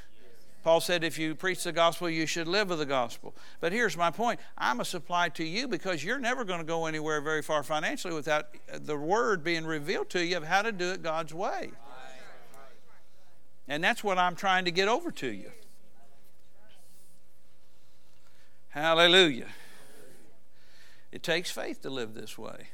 [0.63, 3.35] Paul said, if you preach the gospel, you should live with the gospel.
[3.59, 6.85] But here's my point I'm a supply to you because you're never going to go
[6.85, 10.91] anywhere very far financially without the word being revealed to you of how to do
[10.91, 11.71] it God's way.
[13.67, 15.51] And that's what I'm trying to get over to you.
[18.69, 19.47] Hallelujah.
[21.13, 22.69] It takes faith to live this way.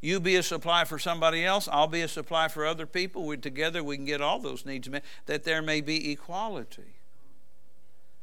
[0.00, 3.26] You be a supply for somebody else, I'll be a supply for other people.
[3.26, 6.94] We, together we can get all those needs met, that there may be equality.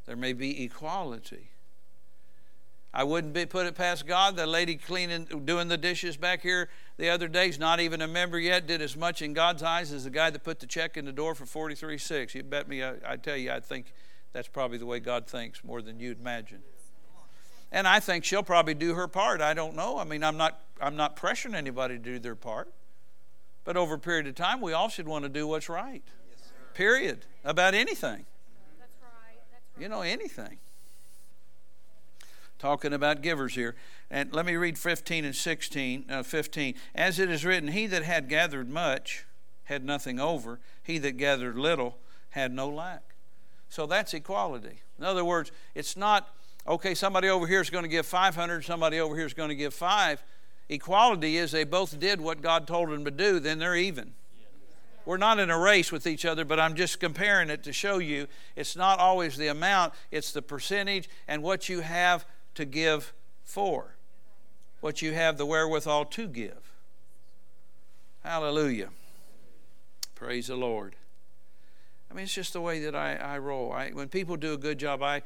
[0.07, 1.51] There may be equality.
[2.91, 4.36] I wouldn't be, put it past God.
[4.36, 8.07] The lady cleaning, doing the dishes back here the other day is not even a
[8.07, 8.65] member yet.
[8.65, 11.12] Did as much in God's eyes as the guy that put the check in the
[11.12, 12.33] door for forty-three six.
[12.33, 12.81] You bet me.
[12.81, 13.93] I, I tell you, I think
[14.33, 16.63] that's probably the way God thinks more than you'd imagine.
[17.71, 19.41] And I think she'll probably do her part.
[19.41, 19.97] I don't know.
[19.97, 20.62] I mean, I'm not.
[20.80, 22.71] I'm not pressuring anybody to do their part.
[23.63, 26.03] But over a period of time, we all should want to do what's right.
[26.30, 27.25] Yes, period.
[27.43, 28.25] About anything.
[28.80, 29.41] That's right.
[29.51, 29.82] That's right.
[29.82, 30.60] You know, anything
[32.60, 33.75] talking about givers here.
[34.10, 36.06] And let me read 15 and 16.
[36.10, 36.75] Uh, 15.
[36.95, 39.25] As it is written, He that had gathered much
[39.67, 41.97] had nothing over, he that gathered little
[42.30, 43.15] had no lack.
[43.69, 44.80] So that's equality.
[44.97, 46.34] In other words, it's not,
[46.67, 49.56] okay, somebody over here is going to give 500, somebody over here is going to
[49.56, 50.21] give five.
[50.69, 54.13] Equality is they both did what God told them to do, then they're even.
[55.06, 57.99] We're not in a race with each other, but I'm just comparing it to show
[57.99, 58.27] you
[58.58, 62.25] it's not always the amount, it's the percentage and what you have
[62.56, 63.13] to give
[63.45, 63.95] for,
[64.82, 66.73] what you have the wherewithal to give.
[68.21, 68.89] Hallelujah.
[70.13, 70.97] Praise the Lord.
[72.12, 73.71] I mean, it's just the way that I, I roll.
[73.71, 75.21] I, when people do a good job, I,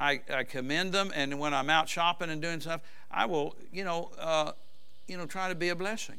[0.00, 3.84] I, I, commend them, and when I'm out shopping and doing stuff, I will, you
[3.84, 4.52] know, uh,
[5.06, 6.16] you know, try to be a blessing.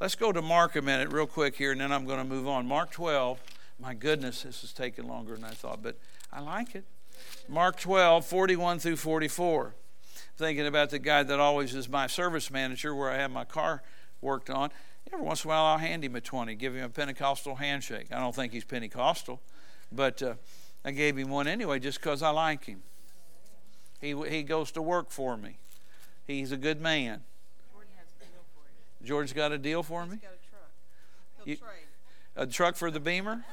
[0.00, 2.46] Let's go to Mark a minute, real quick here, and then I'm going to move
[2.46, 2.66] on.
[2.66, 3.40] Mark 12.
[3.80, 5.96] My goodness, this is taking longer than I thought, but
[6.32, 6.84] I like it.
[7.48, 9.74] Mark 12, 41 through 44.
[10.36, 13.82] Thinking about the guy that always is my service manager where I have my car
[14.20, 14.70] worked on.
[15.12, 18.06] Every once in a while, I'll hand him a 20, give him a Pentecostal handshake.
[18.12, 19.40] I don't think he's Pentecostal,
[19.92, 20.34] but uh,
[20.84, 22.82] I gave him one anyway just because I like him.
[24.00, 25.56] He, he goes to work for me.
[26.26, 27.22] He's a good man.
[29.02, 30.12] George's got a deal for me?
[30.12, 31.46] He's got a truck.
[31.46, 31.56] You,
[32.36, 33.44] a truck for the Beamer?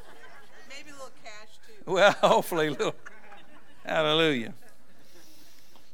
[0.68, 1.90] Maybe a little cash too.
[1.90, 2.94] Well, hopefully, a little.
[3.84, 4.54] Hallelujah.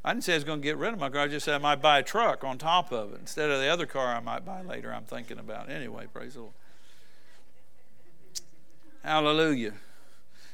[0.03, 1.21] I didn't say I was going to get rid of my car.
[1.21, 3.67] I just said I might buy a truck on top of it instead of the
[3.67, 4.93] other car I might buy later.
[4.93, 6.07] I'm thinking about anyway.
[6.11, 6.53] Praise the Lord.
[9.03, 9.73] Hallelujah.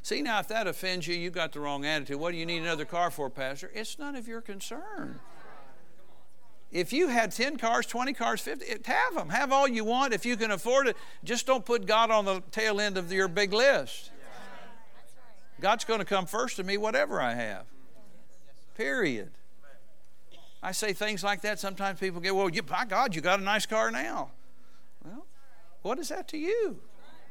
[0.06, 2.20] See, now, if that offends you, you got the wrong attitude.
[2.20, 3.72] What do you need another car for, Pastor?
[3.74, 5.20] It's none of your concern.
[6.72, 9.30] If you had 10 cars, 20 cars, 50, have them.
[9.30, 10.96] Have all you want if you can afford it.
[11.24, 14.12] Just don't put God on the tail end of your big list.
[15.60, 17.66] God's going to come first to me, whatever I have.
[18.78, 19.32] Period.
[20.62, 21.60] I say things like that.
[21.60, 24.30] Sometimes people get, well, you, by God, you got a nice car now.
[25.04, 25.26] Well,
[25.82, 26.80] what is that to you?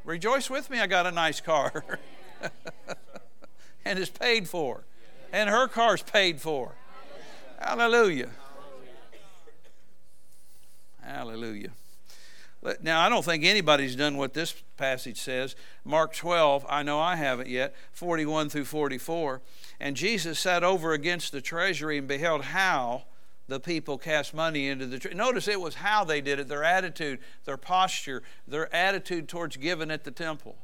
[0.04, 2.00] Rejoice with me, I got a nice car.
[3.84, 4.84] and it's paid for.
[5.32, 6.72] And her car's paid for.
[7.58, 8.30] Hallelujah.
[11.02, 11.70] Hallelujah.
[12.82, 15.54] Now, I don't think anybody's done what this passage says.
[15.84, 19.42] Mark 12, I know I haven't yet, 41 through 44.
[19.80, 23.02] And Jesus sat over against the treasury and beheld how
[23.48, 25.18] the people cast money into the treasury.
[25.18, 29.90] Notice it was how they did it, their attitude, their posture, their attitude towards giving
[29.90, 30.56] at the temple.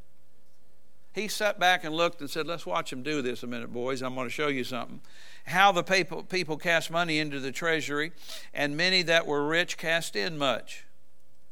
[1.12, 4.02] He sat back and looked and said, Let's watch him do this a minute, boys.
[4.02, 5.00] I'm going to show you something.
[5.46, 8.12] How the people, people cast money into the treasury,
[8.54, 10.84] and many that were rich cast in much.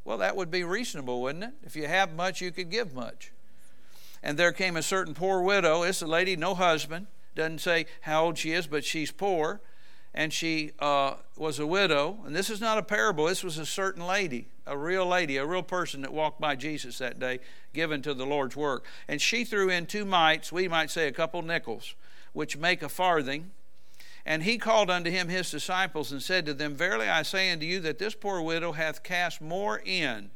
[0.05, 1.55] Well, that would be reasonable, wouldn't it?
[1.65, 3.33] If you have much, you could give much.
[4.23, 5.83] And there came a certain poor widow.
[5.83, 7.09] It's a lady, no husband.
[7.35, 9.61] Doesn't say how old she is, but she's poor.
[10.15, 12.19] And she uh, was a widow.
[12.25, 15.47] And this is not a parable, this was a certain lady, a real lady, a
[15.47, 17.41] real person that walked by Jesus that day,
[17.73, 18.85] given to the Lord's work.
[19.09, 21.95] And she threw in two mites, we might say a couple nickels,
[22.33, 23.51] which make a farthing.
[24.25, 27.65] And he called unto him his disciples and said to them, Verily I say unto
[27.65, 30.31] you that this poor widow hath cast more in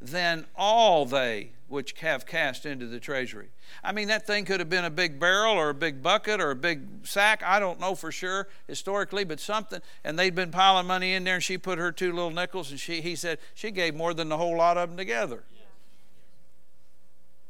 [0.00, 3.48] than all they which have cast into the treasury.
[3.84, 6.50] I mean, that thing could have been a big barrel or a big bucket or
[6.50, 7.44] a big sack.
[7.44, 9.80] I don't know for sure historically, but something.
[10.02, 12.80] And they'd been piling money in there, and she put her two little nickels, and
[12.80, 15.44] she, he said she gave more than the whole lot of them together.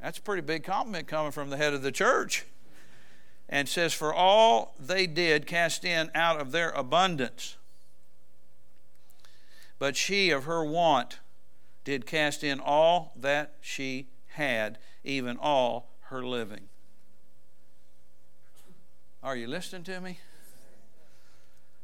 [0.03, 2.45] That's a pretty big compliment coming from the head of the church
[3.49, 7.57] and says, For all they did cast in out of their abundance.
[9.79, 11.21] But she of her want
[11.85, 16.69] did cast in all that she had, even all her living.
[19.23, 20.19] Are you listening to me?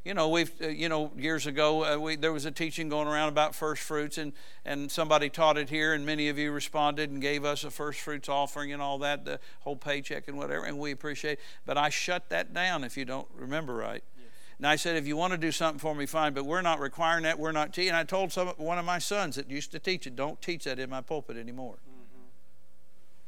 [0.07, 3.09] you know, we've, uh, you know, years ago, uh, we, there was a teaching going
[3.09, 4.31] around about first fruits, and,
[4.63, 7.99] and somebody taught it here, and many of you responded and gave us a first
[7.99, 11.39] fruits offering and all that, the whole paycheck and whatever, and we appreciate it.
[11.65, 14.01] But I shut that down if you don't remember right.
[14.57, 16.79] And I said, if you want to do something for me, fine, but we're not
[16.79, 17.37] requiring that.
[17.37, 17.93] We're not teaching.
[17.93, 20.79] I told some, one of my sons that used to teach it, don't teach that
[20.79, 21.75] in my pulpit anymore.
[21.75, 22.21] Mm-hmm.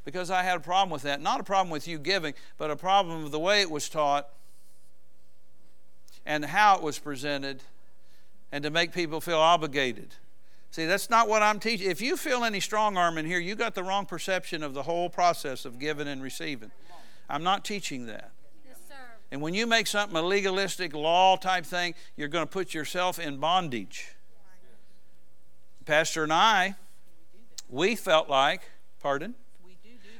[0.06, 1.22] Because I had a problem with that.
[1.22, 4.30] Not a problem with you giving, but a problem with the way it was taught
[6.26, 7.62] and how it was presented
[8.52, 10.16] and to make people feel obligated.
[10.72, 11.90] See, that's not what I'm teaching.
[11.90, 14.84] If you feel any strong arm in here, you got the wrong perception of the
[14.84, 16.72] whole process of giving and receiving.
[17.30, 18.32] I'm not teaching that.
[19.32, 23.20] And when you make something a legalistic law type thing, you're going to put yourself
[23.20, 24.10] in bondage.
[25.86, 26.76] Pastor and I,
[27.70, 28.62] we felt like,
[29.00, 29.36] pardon?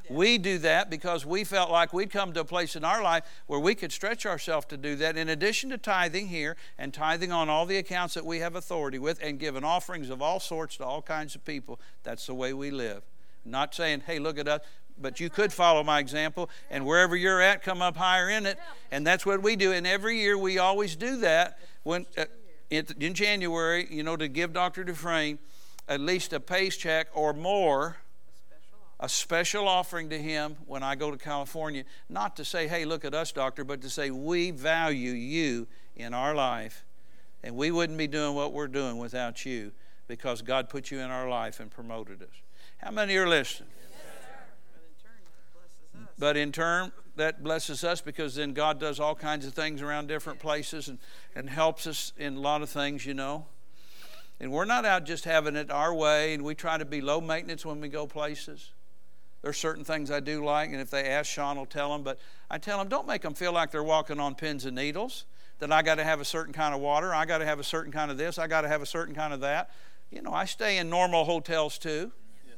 [0.08, 3.22] We do that because we felt like we'd come to a place in our life
[3.46, 5.16] where we could stretch ourselves to do that.
[5.16, 8.98] In addition to tithing here and tithing on all the accounts that we have authority
[8.98, 12.52] with and giving offerings of all sorts to all kinds of people, that's the way
[12.52, 13.02] we live.
[13.44, 14.62] Not saying, hey, look at us,
[15.00, 18.58] but you could follow my example and wherever you're at, come up higher in it.
[18.90, 19.72] And that's what we do.
[19.72, 21.58] And every year we always do that.
[21.82, 22.26] When uh,
[22.70, 24.84] in January, you know, to give Dr.
[24.84, 25.38] Dufresne
[25.88, 27.96] at least a paycheck or more
[29.00, 33.04] a special offering to Him when I go to California, not to say, hey, look
[33.04, 36.84] at us, doctor, but to say, we value you in our life,
[37.42, 39.72] and we wouldn't be doing what we're doing without you
[40.06, 42.28] because God put you in our life and promoted us.
[42.78, 43.70] How many are listening?
[46.20, 50.06] But in turn, that blesses us because then God does all kinds of things around
[50.06, 50.98] different places and,
[51.34, 53.46] and helps us in a lot of things, you know.
[54.38, 57.22] And we're not out just having it our way, and we try to be low
[57.22, 58.70] maintenance when we go places.
[59.40, 62.02] There's certain things I do like, and if they ask, Sean will tell them.
[62.02, 62.18] But
[62.50, 65.24] I tell them, don't make them feel like they're walking on pins and needles.
[65.60, 67.64] That I got to have a certain kind of water, I got to have a
[67.64, 69.70] certain kind of this, I got to have a certain kind of that.
[70.10, 72.12] You know, I stay in normal hotels too,
[72.46, 72.56] yes,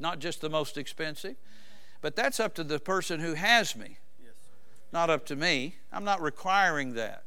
[0.00, 1.36] not just the most expensive.
[2.00, 4.32] But that's up to the person who has me, yes,
[4.92, 5.76] not up to me.
[5.92, 7.24] I'm not requiring that.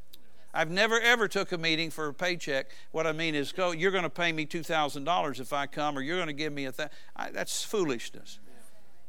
[0.52, 2.70] I've never ever took a meeting for a paycheck.
[2.92, 3.72] What I mean is, go.
[3.72, 6.32] You're going to pay me two thousand dollars if I come, or you're going to
[6.32, 6.72] give me a.
[6.72, 8.38] Th- I, that's foolishness.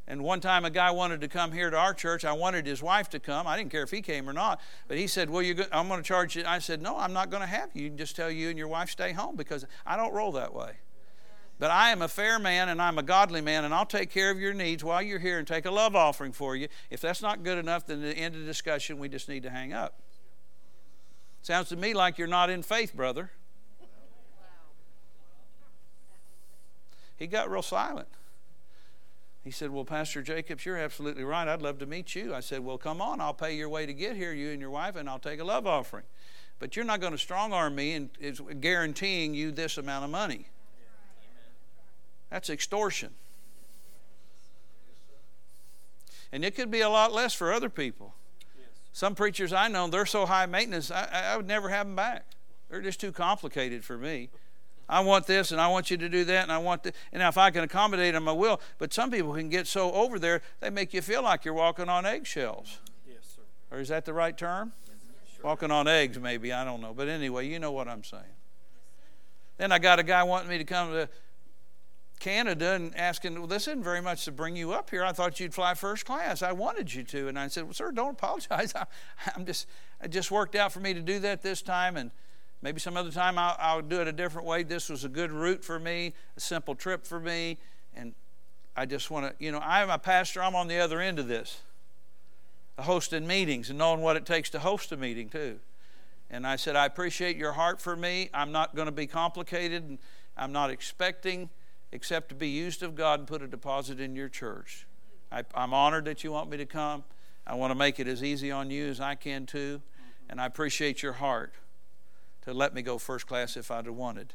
[0.07, 2.25] And one time a guy wanted to come here to our church.
[2.25, 3.47] I wanted his wife to come.
[3.47, 4.61] I didn't care if he came or not.
[4.87, 6.43] But he said, Well, you're go- I'm going to charge you.
[6.45, 7.83] I said, No, I'm not going to have you.
[7.83, 10.53] You can just tell you and your wife stay home because I don't roll that
[10.53, 10.73] way.
[11.57, 14.29] But I am a fair man and I'm a godly man, and I'll take care
[14.29, 16.67] of your needs while you're here and take a love offering for you.
[16.89, 19.43] If that's not good enough, then at the end of the discussion, we just need
[19.43, 20.01] to hang up.
[21.41, 23.31] Sounds to me like you're not in faith, brother.
[27.17, 28.09] He got real silent.
[29.43, 31.47] He said, Well, Pastor Jacobs, you're absolutely right.
[31.47, 32.33] I'd love to meet you.
[32.33, 33.21] I said, Well, come on.
[33.21, 35.43] I'll pay your way to get here, you and your wife, and I'll take a
[35.43, 36.03] love offering.
[36.57, 38.09] But you're not going to strong arm me and
[38.59, 40.47] guaranteeing you this amount of money.
[42.35, 43.11] That's extortion.
[46.33, 48.13] And it could be a lot less for other people.
[48.91, 52.25] Some preachers I know, they're so high maintenance, I, I would never have them back.
[52.69, 54.31] They're just too complicated for me.
[54.89, 56.91] I want this and I want you to do that and I want this.
[57.13, 58.59] And if I can accommodate them, I will.
[58.79, 61.87] But some people can get so over there, they make you feel like you're walking
[61.87, 62.79] on eggshells.
[63.07, 63.43] Yes, sir.
[63.71, 64.73] Or is that the right term?
[64.89, 65.41] Yes.
[65.41, 66.51] Walking on eggs, maybe.
[66.51, 66.93] I don't know.
[66.93, 68.23] But anyway, you know what I'm saying.
[69.57, 71.07] Then I got a guy wanting me to come to
[72.19, 75.03] Canada and asking, well, this isn't very much to bring you up here.
[75.03, 76.41] I thought you'd fly first class.
[76.41, 77.27] I wanted you to.
[77.27, 78.73] And I said, well, sir, don't apologize.
[78.75, 78.85] I,
[79.35, 79.67] am just,
[80.03, 81.97] it just worked out for me to do that this time.
[81.97, 82.11] And
[82.61, 84.63] maybe some other time I'll, I'll do it a different way.
[84.63, 87.57] This was a good route for me, a simple trip for me.
[87.95, 88.13] And
[88.75, 90.41] I just want to, you know, I'm a pastor.
[90.41, 91.61] I'm on the other end of this,
[92.79, 95.59] hosting meetings and knowing what it takes to host a meeting, too.
[96.29, 98.29] And I said, I appreciate your heart for me.
[98.33, 99.83] I'm not going to be complicated.
[99.83, 99.99] And
[100.35, 101.49] I'm not expecting
[101.91, 104.87] except to be used of God and put a deposit in your church.
[105.31, 107.03] I, am honored that you want me to come.
[107.47, 109.81] I want to make it as easy on you as I can too.
[110.29, 111.53] And I appreciate your heart
[112.43, 114.33] to let me go first class if I'd have wanted.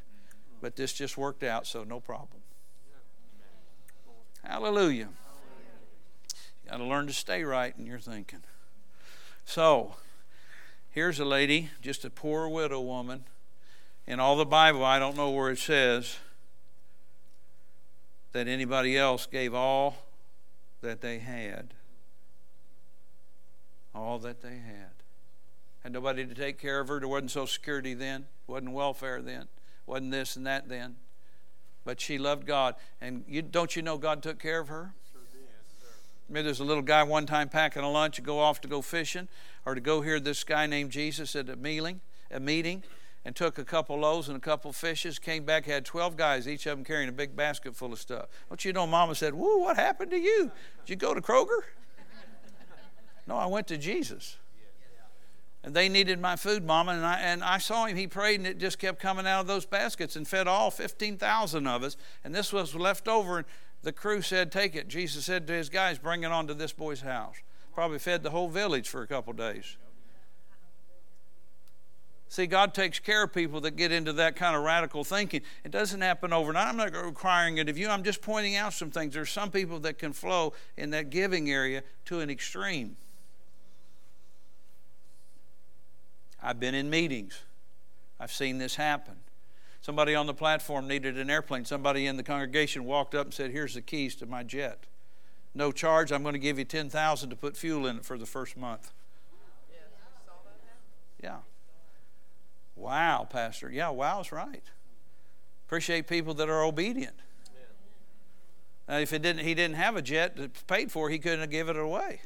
[0.61, 2.41] But this just worked out, so no problem.
[4.43, 5.09] Hallelujah.
[6.63, 8.43] You got to learn to stay right in your thinking.
[9.45, 9.95] So,
[10.91, 13.25] here's a lady, just a poor widow woman.
[14.07, 16.17] In all the Bible, I don't know where it says
[18.31, 19.97] that anybody else gave all
[20.81, 21.73] that they had.
[23.93, 24.91] All that they had.
[25.83, 26.99] Had nobody to take care of her.
[26.99, 29.47] There wasn't Social Security then, wasn't welfare then,
[29.85, 30.95] wasn't this and that then.
[31.83, 32.75] But she loved God.
[33.01, 34.93] And you, don't you know God took care of her?
[36.29, 38.81] Maybe there's a little guy one time packing a lunch to go off to go
[38.81, 39.27] fishing
[39.65, 42.83] or to go hear this guy named Jesus at a meeting, a meeting
[43.23, 46.65] and took a couple loaves and a couple fishes, came back, had 12 guys, each
[46.65, 48.27] of them carrying a big basket full of stuff.
[48.49, 50.51] Don't you know, Mama said, Woo, what happened to you?
[50.85, 51.61] Did you go to Kroger?
[53.27, 54.37] no, I went to Jesus.
[55.63, 57.95] And they needed my food, Mama, and I, and I saw him.
[57.95, 61.67] He prayed, and it just kept coming out of those baskets and fed all 15,000
[61.67, 61.97] of us.
[62.23, 63.45] And this was left over, and
[63.83, 64.87] the crew said, Take it.
[64.87, 67.35] Jesus said to his guys, Bring it on to this boy's house.
[67.75, 69.77] Probably fed the whole village for a couple days.
[72.31, 75.41] See, God takes care of people that get into that kind of radical thinking.
[75.65, 76.65] It doesn't happen overnight.
[76.65, 77.89] I'm not requiring it of you.
[77.89, 79.15] I'm just pointing out some things.
[79.15, 82.95] There's some people that can flow in that giving area to an extreme.
[86.41, 87.41] I've been in meetings.
[88.17, 89.15] I've seen this happen.
[89.81, 91.65] Somebody on the platform needed an airplane.
[91.65, 94.85] Somebody in the congregation walked up and said, "Here's the keys to my jet.
[95.53, 96.13] No charge.
[96.13, 98.93] I'm going to give you 10,000 to put fuel in it for the first month."
[101.21, 101.39] Yeah.
[102.81, 103.69] Wow, Pastor.
[103.69, 104.63] Yeah, wow is right.
[105.67, 107.15] Appreciate people that are obedient.
[108.89, 111.77] Now, if it didn't, he didn't have a jet paid for, he couldn't have given
[111.77, 112.21] it away.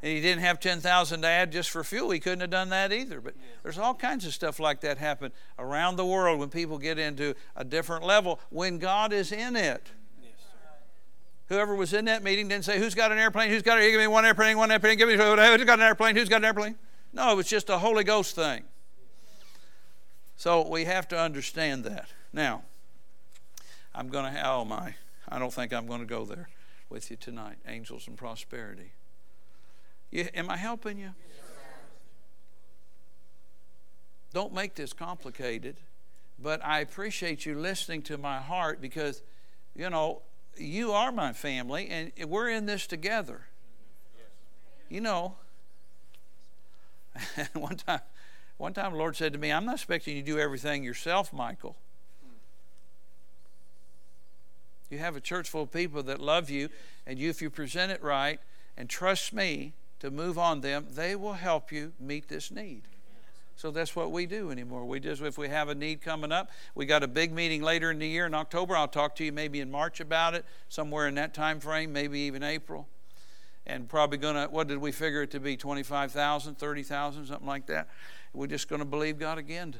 [0.00, 2.10] And he didn't have ten thousand to add just for fuel.
[2.10, 3.20] He couldn't have done that either.
[3.20, 6.98] But there's all kinds of stuff like that happen around the world when people get
[6.98, 8.38] into a different level.
[8.50, 9.90] When God is in it,
[11.48, 13.50] whoever was in that meeting didn't say, "Who's got an airplane?
[13.50, 13.78] Who's got?
[13.78, 14.56] A, give me one airplane.
[14.56, 14.98] One airplane.
[14.98, 16.14] Give me who's got an airplane?
[16.14, 16.76] Who's got an airplane?"
[17.12, 18.64] No, it was just a Holy Ghost thing.
[20.36, 22.08] So we have to understand that.
[22.32, 22.62] Now,
[23.94, 24.94] I'm going to, oh my,
[25.28, 26.48] I don't think I'm going to go there
[26.90, 27.56] with you tonight.
[27.66, 28.92] Angels and prosperity.
[30.10, 31.10] You, am I helping you?
[34.32, 35.76] Don't make this complicated,
[36.42, 39.22] but I appreciate you listening to my heart because,
[39.76, 40.22] you know,
[40.56, 43.42] you are my family and we're in this together.
[44.88, 45.36] You know,
[47.52, 48.00] one time
[48.64, 51.34] one time the Lord said to me, I'm not expecting you to do everything yourself,
[51.34, 51.76] Michael.
[54.88, 56.70] You have a church full of people that love you,
[57.06, 58.40] and you, if you present it right
[58.78, 62.84] and trust me to move on them, they will help you meet this need.
[63.54, 64.86] So that's what we do anymore.
[64.86, 67.90] We just if we have a need coming up, we got a big meeting later
[67.90, 68.78] in the year in October.
[68.78, 72.20] I'll talk to you maybe in March about it, somewhere in that time frame, maybe
[72.20, 72.88] even April.
[73.66, 75.58] And probably gonna what did we figure it to be?
[75.58, 77.88] 25,000, 30,000, something like that
[78.34, 79.74] we're just going to believe God again.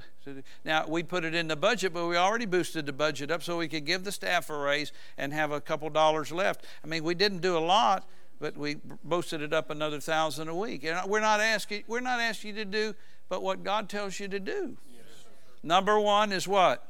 [0.64, 3.59] Now, we put it in the budget, but we already boosted the budget up so
[3.59, 6.64] we could give the staff a raise and have a couple dollars left.
[6.82, 8.09] I mean, we didn't do a lot,
[8.40, 10.84] but we boosted it up another thousand a week.
[10.84, 12.94] And we're not asking, we're not asking you to do
[13.28, 14.76] but what God tells you to do.
[14.86, 15.24] Yes.
[15.62, 16.86] Number one is what?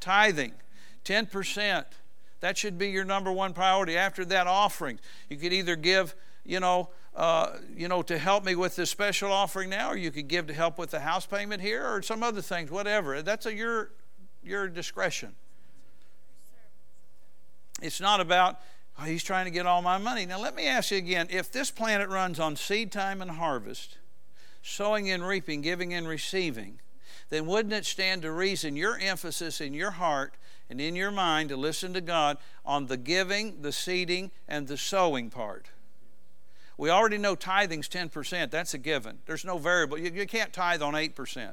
[0.00, 0.52] Tithing.
[1.04, 1.84] 10%.
[2.40, 3.96] That should be your number one priority.
[3.96, 4.98] After that, offering.
[5.28, 9.32] You could either give, you know, uh, you know, to help me with this special
[9.32, 12.22] offering now, or you could give to help with the house payment here, or some
[12.22, 13.22] other things, whatever.
[13.22, 13.90] That's a your
[14.44, 15.34] your discretion.
[17.80, 18.60] It's not about
[19.00, 20.26] oh, he's trying to get all my money.
[20.26, 23.96] Now let me ask you again: if this planet runs on seed time and harvest,
[24.62, 26.80] sowing and reaping, giving and receiving,
[27.30, 30.34] then wouldn't it stand to reason your emphasis in your heart
[30.68, 34.76] and in your mind to listen to God on the giving, the seeding, and the
[34.76, 35.70] sowing part?
[36.78, 38.50] We already know tithing's 10%.
[38.50, 39.18] That's a given.
[39.26, 39.98] There's no variable.
[39.98, 41.52] You, you can't tithe on 8%.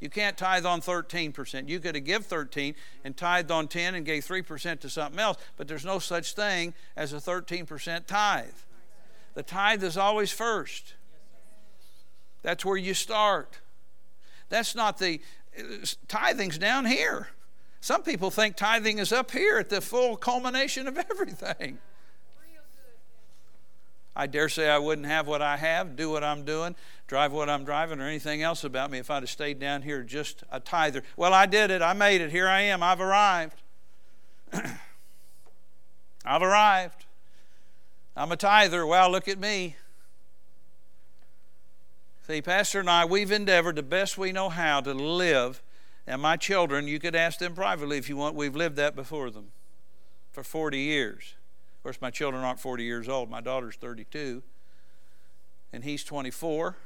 [0.00, 1.68] You can't tithe on 13%.
[1.68, 5.38] You could have give 13 and tithed on 10 and gave 3% to something else,
[5.56, 8.46] but there's no such thing as a 13% tithe.
[9.34, 10.94] The tithe is always first.
[12.42, 13.60] That's where you start.
[14.48, 15.20] That's not the
[15.56, 15.62] uh,
[16.08, 17.28] tithing's down here.
[17.80, 21.78] Some people think tithing is up here at the full culmination of everything.
[24.14, 27.48] I dare say I wouldn't have what I have, do what I'm doing, drive what
[27.48, 30.60] I'm driving, or anything else about me if I'd have stayed down here just a
[30.60, 31.02] tither.
[31.16, 31.80] Well, I did it.
[31.80, 32.30] I made it.
[32.30, 32.82] Here I am.
[32.82, 33.62] I've arrived.
[36.24, 37.06] I've arrived.
[38.14, 38.86] I'm a tither.
[38.86, 39.76] Well, look at me.
[42.26, 45.62] See, Pastor and I, we've endeavored the best we know how to live.
[46.06, 49.30] And my children, you could ask them privately if you want, we've lived that before
[49.30, 49.52] them
[50.32, 51.34] for 40 years.
[51.82, 53.28] Of course, my children aren't 40 years old.
[53.28, 54.40] My daughter's 32,
[55.72, 56.76] and he's 24.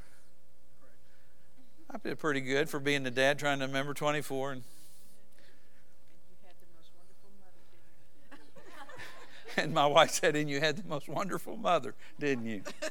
[1.91, 4.53] I did pretty good for being the dad, trying to remember 24.
[4.53, 4.63] And,
[9.57, 12.63] and my wife said, and you had the most wonderful mother, didn't you?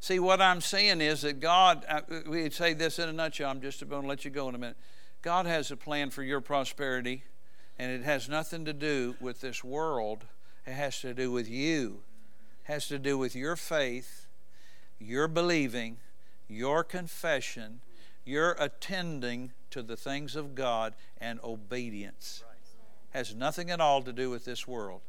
[0.00, 3.60] See, what I'm saying is that God, uh, we'd say this in a nutshell, I'm
[3.60, 4.76] just going to let you go in a minute.
[5.22, 7.22] God has a plan for your prosperity
[7.78, 10.24] and it has nothing to do with this world.
[10.66, 12.00] It has to do with you.
[12.64, 14.26] It has to do with your faith,
[14.98, 15.98] your believing,
[16.48, 17.80] your confession,
[18.24, 22.42] your attending to the things of God and obedience.
[23.10, 25.00] Has nothing at all to do with this world.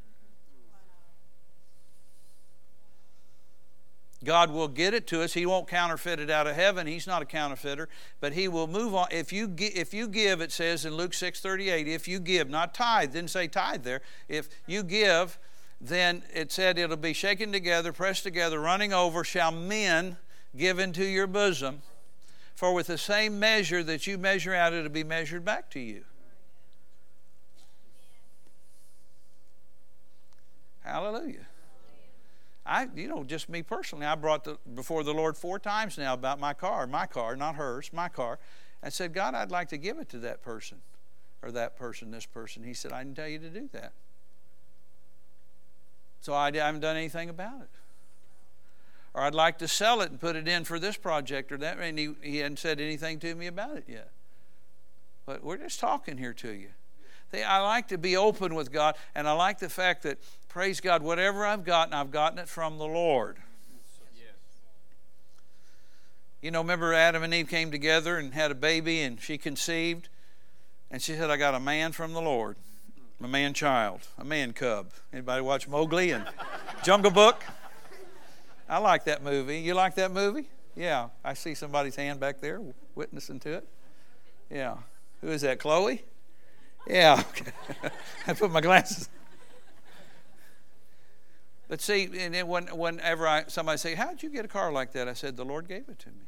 [4.24, 5.34] God will get it to us.
[5.34, 6.88] He won't counterfeit it out of heaven.
[6.88, 7.88] He's not a counterfeiter,
[8.20, 9.07] but he will move on.
[9.11, 13.13] If you if you give, it says in Luke 6:38, if you give, not tithe,
[13.13, 14.01] didn't say tithe there.
[14.28, 15.39] If you give,
[15.80, 20.17] then it said it'll be shaken together, pressed together, running over, shall men
[20.55, 21.82] give into your bosom.
[22.55, 26.03] For with the same measure that you measure out, it'll be measured back to you.
[30.82, 31.45] Hallelujah.
[32.70, 36.13] I, you know, just me personally, I brought the, before the Lord four times now
[36.13, 38.38] about my car, my car, not hers, my car,
[38.84, 40.78] and said, God, I'd like to give it to that person,
[41.41, 42.63] or that person, this person.
[42.63, 43.91] He said, I didn't tell you to do that.
[46.22, 47.70] So I haven't done anything about it.
[49.15, 51.80] Or I'd like to sell it and put it in for this project or that,
[51.80, 54.11] and he, he hadn't said anything to me about it yet.
[55.26, 56.70] But we're just talking here to you.
[57.34, 61.01] I like to be open with God, and I like the fact that, praise God,
[61.01, 63.37] whatever I've gotten, I've gotten it from the Lord.
[66.41, 70.07] You know, remember Adam and Eve came together and had a baby, and she conceived,
[70.89, 72.55] and she said, I got a man from the Lord,
[73.21, 74.91] a man child, a man cub.
[75.11, 76.25] Anybody watch Mowgli and
[76.83, 77.43] Jungle Book?
[78.69, 79.59] I like that movie.
[79.59, 80.47] You like that movie?
[80.75, 81.09] Yeah.
[81.25, 82.61] I see somebody's hand back there
[82.95, 83.67] witnessing to it.
[84.49, 84.77] Yeah.
[85.21, 86.03] Who is that, Chloe?
[86.87, 87.23] Yeah.
[88.27, 89.09] I put my glasses.
[91.70, 94.72] But see, and then when, whenever I, somebody say, "How did you get a car
[94.72, 96.26] like that?" I said, "The Lord gave it to me."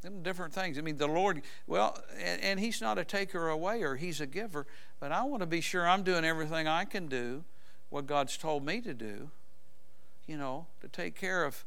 [0.00, 0.78] Them different things.
[0.78, 1.42] I mean, the Lord.
[1.66, 4.66] Well, and, and He's not a taker away, or He's a giver.
[5.00, 7.44] But I want to be sure I'm doing everything I can do,
[7.90, 9.30] what God's told me to do.
[10.26, 11.64] You know, to take care of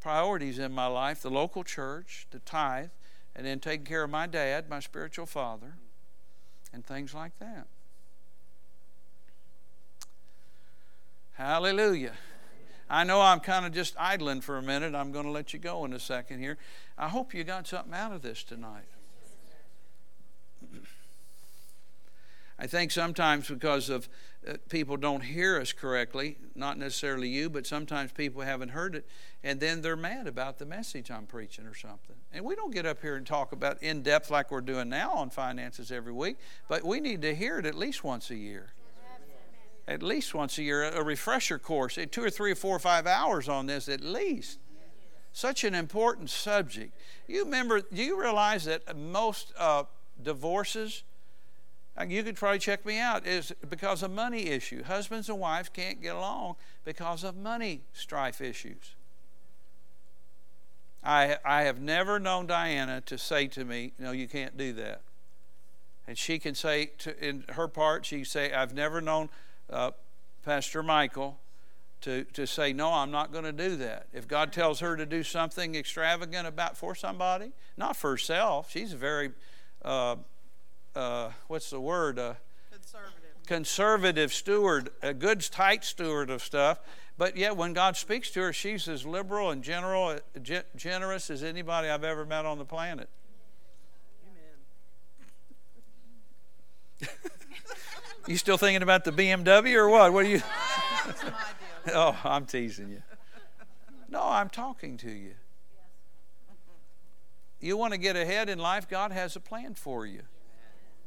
[0.00, 2.88] priorities in my life, the local church, the tithe,
[3.36, 5.74] and then taking care of my dad, my spiritual father,
[6.72, 7.66] and things like that.
[11.40, 12.12] Hallelujah.
[12.90, 14.94] I know I'm kind of just idling for a minute.
[14.94, 16.58] I'm going to let you go in a second here.
[16.98, 18.84] I hope you got something out of this tonight.
[22.58, 24.06] I think sometimes because of
[24.46, 29.06] uh, people don't hear us correctly, not necessarily you, but sometimes people haven't heard it,
[29.42, 32.16] and then they're mad about the message I'm preaching or something.
[32.34, 35.12] And we don't get up here and talk about in depth like we're doing now
[35.12, 36.36] on finances every week,
[36.68, 38.74] but we need to hear it at least once a year.
[39.88, 42.80] At least once a year, a refresher course, eh, two or three or four or
[42.80, 44.58] five hours on this at least.
[45.32, 46.92] Such an important subject.
[47.28, 49.84] You remember, do you realize that most uh,
[50.22, 51.02] divorces,
[51.98, 54.82] uh, you could probably check me out, is because of money issue.
[54.82, 58.94] Husbands and wives can't get along because of money strife issues.
[61.02, 65.00] I, I have never known Diana to say to me, No, you can't do that.
[66.06, 69.28] And she can say, to, in her part, she say, I've never known
[69.70, 69.90] uh,
[70.44, 71.38] Pastor Michael
[72.02, 74.06] to, to say, No, I'm not going to do that.
[74.12, 78.92] If God tells her to do something extravagant about for somebody, not for herself, she's
[78.92, 79.30] a very,
[79.84, 80.16] uh,
[80.94, 82.18] uh, what's the word?
[82.18, 82.34] Uh,
[82.70, 83.46] Conservative.
[83.46, 86.80] conservative steward, a good, tight steward of stuff.
[87.18, 90.18] But yet, when God speaks to her, she's as liberal and general,
[90.74, 93.10] generous as anybody I've ever met on the planet.
[97.02, 97.10] Amen.
[98.26, 100.12] you still thinking about the BMW or what?
[100.12, 100.42] What are you?
[101.06, 101.30] That's my
[101.86, 101.94] deal.
[101.94, 103.02] Oh, I'm teasing you.
[104.08, 105.34] No, I'm talking to you.
[107.60, 110.22] You want to get ahead in life, God has a plan for you.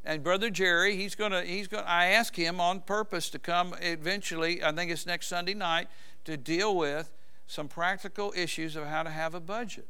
[0.06, 3.74] And brother Jerry, he's going to he's going I asked him on purpose to come
[3.82, 5.88] eventually, I think it's next Sunday night
[6.26, 7.12] to deal with
[7.48, 9.88] some practical issues of how to have a budget.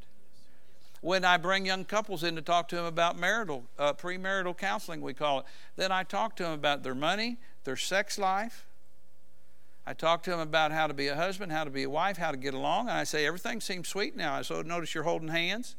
[1.04, 5.01] When I bring young couples in to talk to them about marital, uh, premarital counseling,
[5.01, 5.45] we call it,
[5.76, 8.66] then I talk to them about their money, their sex life,
[9.86, 12.16] I talk to them about how to be a husband, how to be a wife,
[12.16, 14.36] how to get along, and I say everything seems sweet now.
[14.36, 15.76] I so notice you're holding hands,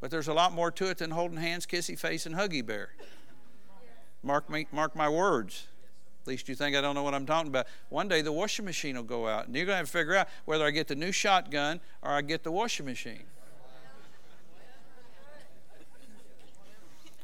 [0.00, 2.94] but there's a lot more to it than holding hands, kissy face, and huggy bear.
[4.22, 5.66] Mark me, mark my words.
[6.22, 7.66] At least you think I don't know what I'm talking about.
[7.90, 10.16] One day the washing machine will go out, and you're going to have to figure
[10.16, 13.24] out whether I get the new shotgun or I get the washing machine.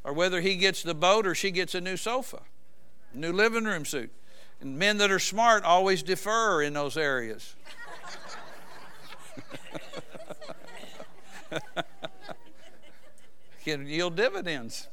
[0.09, 2.41] Or whether he gets the boat or she gets a new sofa,
[3.13, 4.11] new living room suit.
[4.59, 7.55] And men that are smart always defer in those areas.
[13.67, 14.89] Can yield dividends.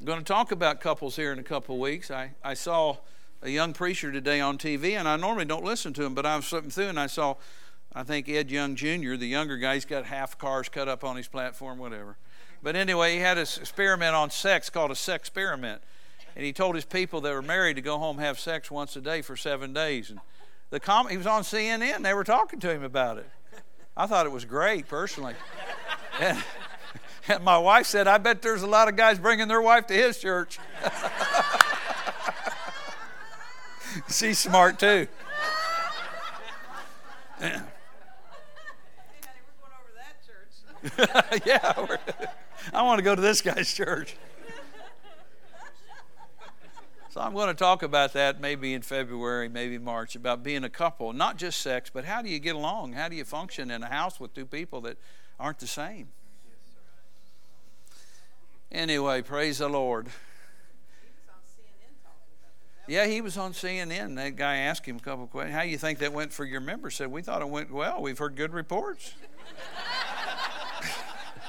[0.00, 2.10] I'm going to talk about couples here in a couple of weeks.
[2.10, 2.96] I, I saw
[3.42, 6.36] a young preacher today on TV, and I normally don't listen to him, but I
[6.36, 7.34] was flipping through and I saw,
[7.92, 11.16] I think Ed Young Jr., the younger guy, he's got half cars cut up on
[11.16, 12.16] his platform, whatever.
[12.62, 15.82] But anyway, he had an experiment on sex called a sex experiment.
[16.36, 19.00] And he told his people that were married to go home have sex once a
[19.00, 20.10] day for seven days.
[20.10, 20.20] And
[20.70, 22.02] the com- he was on CNN.
[22.02, 23.28] They were talking to him about it.
[23.96, 25.34] I thought it was great, personally.
[26.20, 26.38] and,
[27.26, 29.94] and my wife said, I bet there's a lot of guys bringing their wife to
[29.94, 30.60] his church.
[34.08, 35.08] She's smart, too.
[37.40, 37.62] Hey, honey,
[39.46, 40.52] we're going over that church.
[41.44, 41.86] yeah.
[42.72, 44.16] I want to go to this guy's church.
[47.10, 50.70] So I'm going to talk about that maybe in February, maybe March, about being a
[50.70, 52.92] couple, not just sex, but how do you get along?
[52.92, 54.96] How do you function in a house with two people that
[55.38, 56.08] aren't the same?
[58.70, 60.06] Anyway, praise the Lord.
[62.86, 64.16] Yeah, he was on CNN.
[64.16, 65.54] That guy asked him a couple questions.
[65.54, 66.96] How do you think that went for your members?
[66.96, 68.02] Said, We thought it went well.
[68.02, 69.14] We've heard good reports.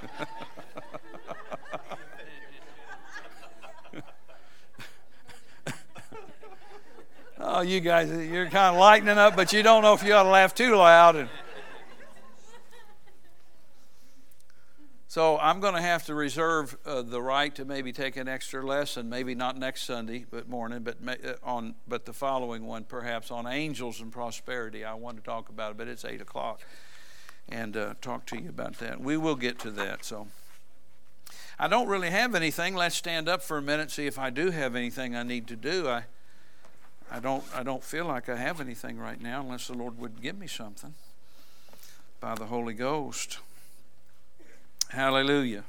[7.40, 10.24] oh, you guys, you're kind of lightening up, but you don't know if you ought
[10.24, 11.16] to laugh too loud.
[11.16, 11.30] And
[15.12, 18.66] so I'm going to have to reserve uh, the right to maybe take an extra
[18.66, 23.30] lesson, maybe not next Sunday, but morning, but uh, on, but the following one, perhaps
[23.30, 24.86] on angels and prosperity.
[24.86, 26.62] I want to talk about it, but it's eight o'clock,
[27.50, 29.02] and uh, talk to you about that.
[29.02, 30.06] We will get to that.
[30.06, 30.28] So.
[31.62, 32.74] I don't really have anything.
[32.74, 35.56] Let's stand up for a minute, see if I do have anything I need to
[35.56, 35.88] do.
[35.88, 36.06] I,
[37.12, 40.24] I don't, I don't feel like I have anything right now, unless the Lord would
[40.24, 40.96] give me something
[42.20, 43.38] by the Holy Ghost.
[44.90, 45.66] Hallelujah.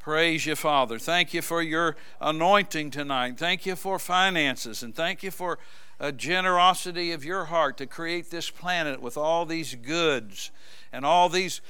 [0.00, 0.98] Praise you, Father.
[0.98, 3.38] Thank you for your anointing tonight.
[3.38, 5.58] Thank you for finances, and thank you for
[6.04, 10.50] a generosity of your heart to create this planet with all these goods
[10.92, 11.62] and all these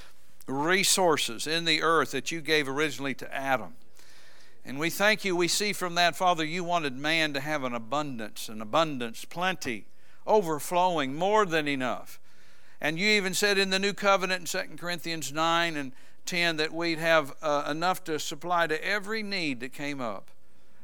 [0.45, 3.75] resources in the earth that you gave originally to Adam.
[4.65, 5.37] And we thank you.
[5.37, 9.85] We see from that, Father, you wanted man to have an abundance, an abundance, plenty,
[10.27, 12.19] overflowing, more than enough.
[12.81, 15.93] And you even said in the new covenant in 2 Corinthians 9 and
[16.25, 20.29] 10 that we'd have uh, enough to supply to every need that came up.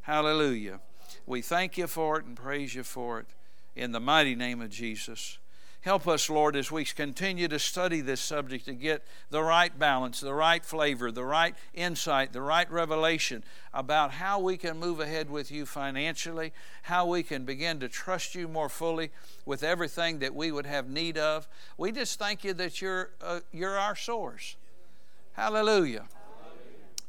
[0.04, 0.80] Hallelujah.
[1.26, 3.28] We thank you for it and praise you for it
[3.76, 5.38] in the mighty name of Jesus.
[5.82, 10.20] Help us, Lord, as we continue to study this subject to get the right balance,
[10.20, 13.44] the right flavor, the right insight, the right revelation
[13.74, 16.54] about how we can move ahead with you financially,
[16.84, 19.10] how we can begin to trust you more fully
[19.44, 21.48] with everything that we would have need of.
[21.80, 24.56] We just thank you that you're, uh, you're our source.
[25.34, 26.06] Hallelujah.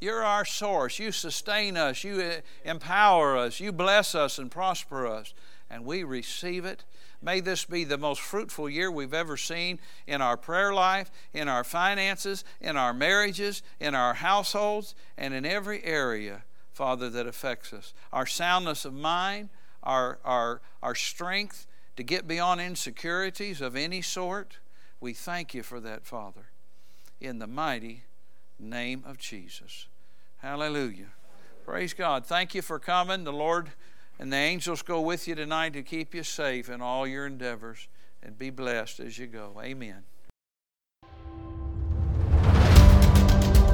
[0.01, 0.99] You're our source.
[0.99, 2.03] You sustain us.
[2.03, 3.61] You uh, empower us.
[3.61, 5.35] You bless us and prosper us.
[5.73, 6.85] And we receive it.
[7.23, 11.49] May this be the most fruitful year we've ever seen in our prayer life, in
[11.49, 16.43] our finances, in our marriages, in our households, and in every area,
[16.75, 17.95] Father, that affects us.
[18.13, 19.49] Our soundness of mind,
[19.83, 21.67] our, our, our strength
[21.97, 24.59] to get beyond insecurities of any sort.
[25.01, 26.51] We thank you for that, Father,
[27.19, 28.05] in the mighty
[28.59, 29.87] name of Jesus.
[30.39, 31.13] Hallelujah.
[31.65, 32.27] Praise God.
[32.27, 33.25] Thank you for coming.
[33.25, 33.71] The Lord
[34.23, 37.89] and the angels go with you tonight to keep you safe in all your endeavors
[38.23, 39.61] and be blessed as you go.
[39.61, 40.05] Amen.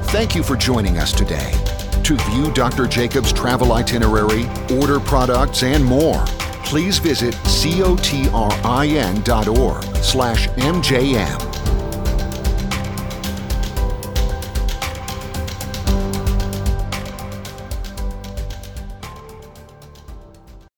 [0.07, 1.51] Thank you for joining us today.
[2.03, 2.87] To view Dr.
[2.87, 6.25] Jacobs' travel itinerary, order products, and more,
[6.65, 8.63] please visit cotrin.org
[9.97, 11.48] slash mjm.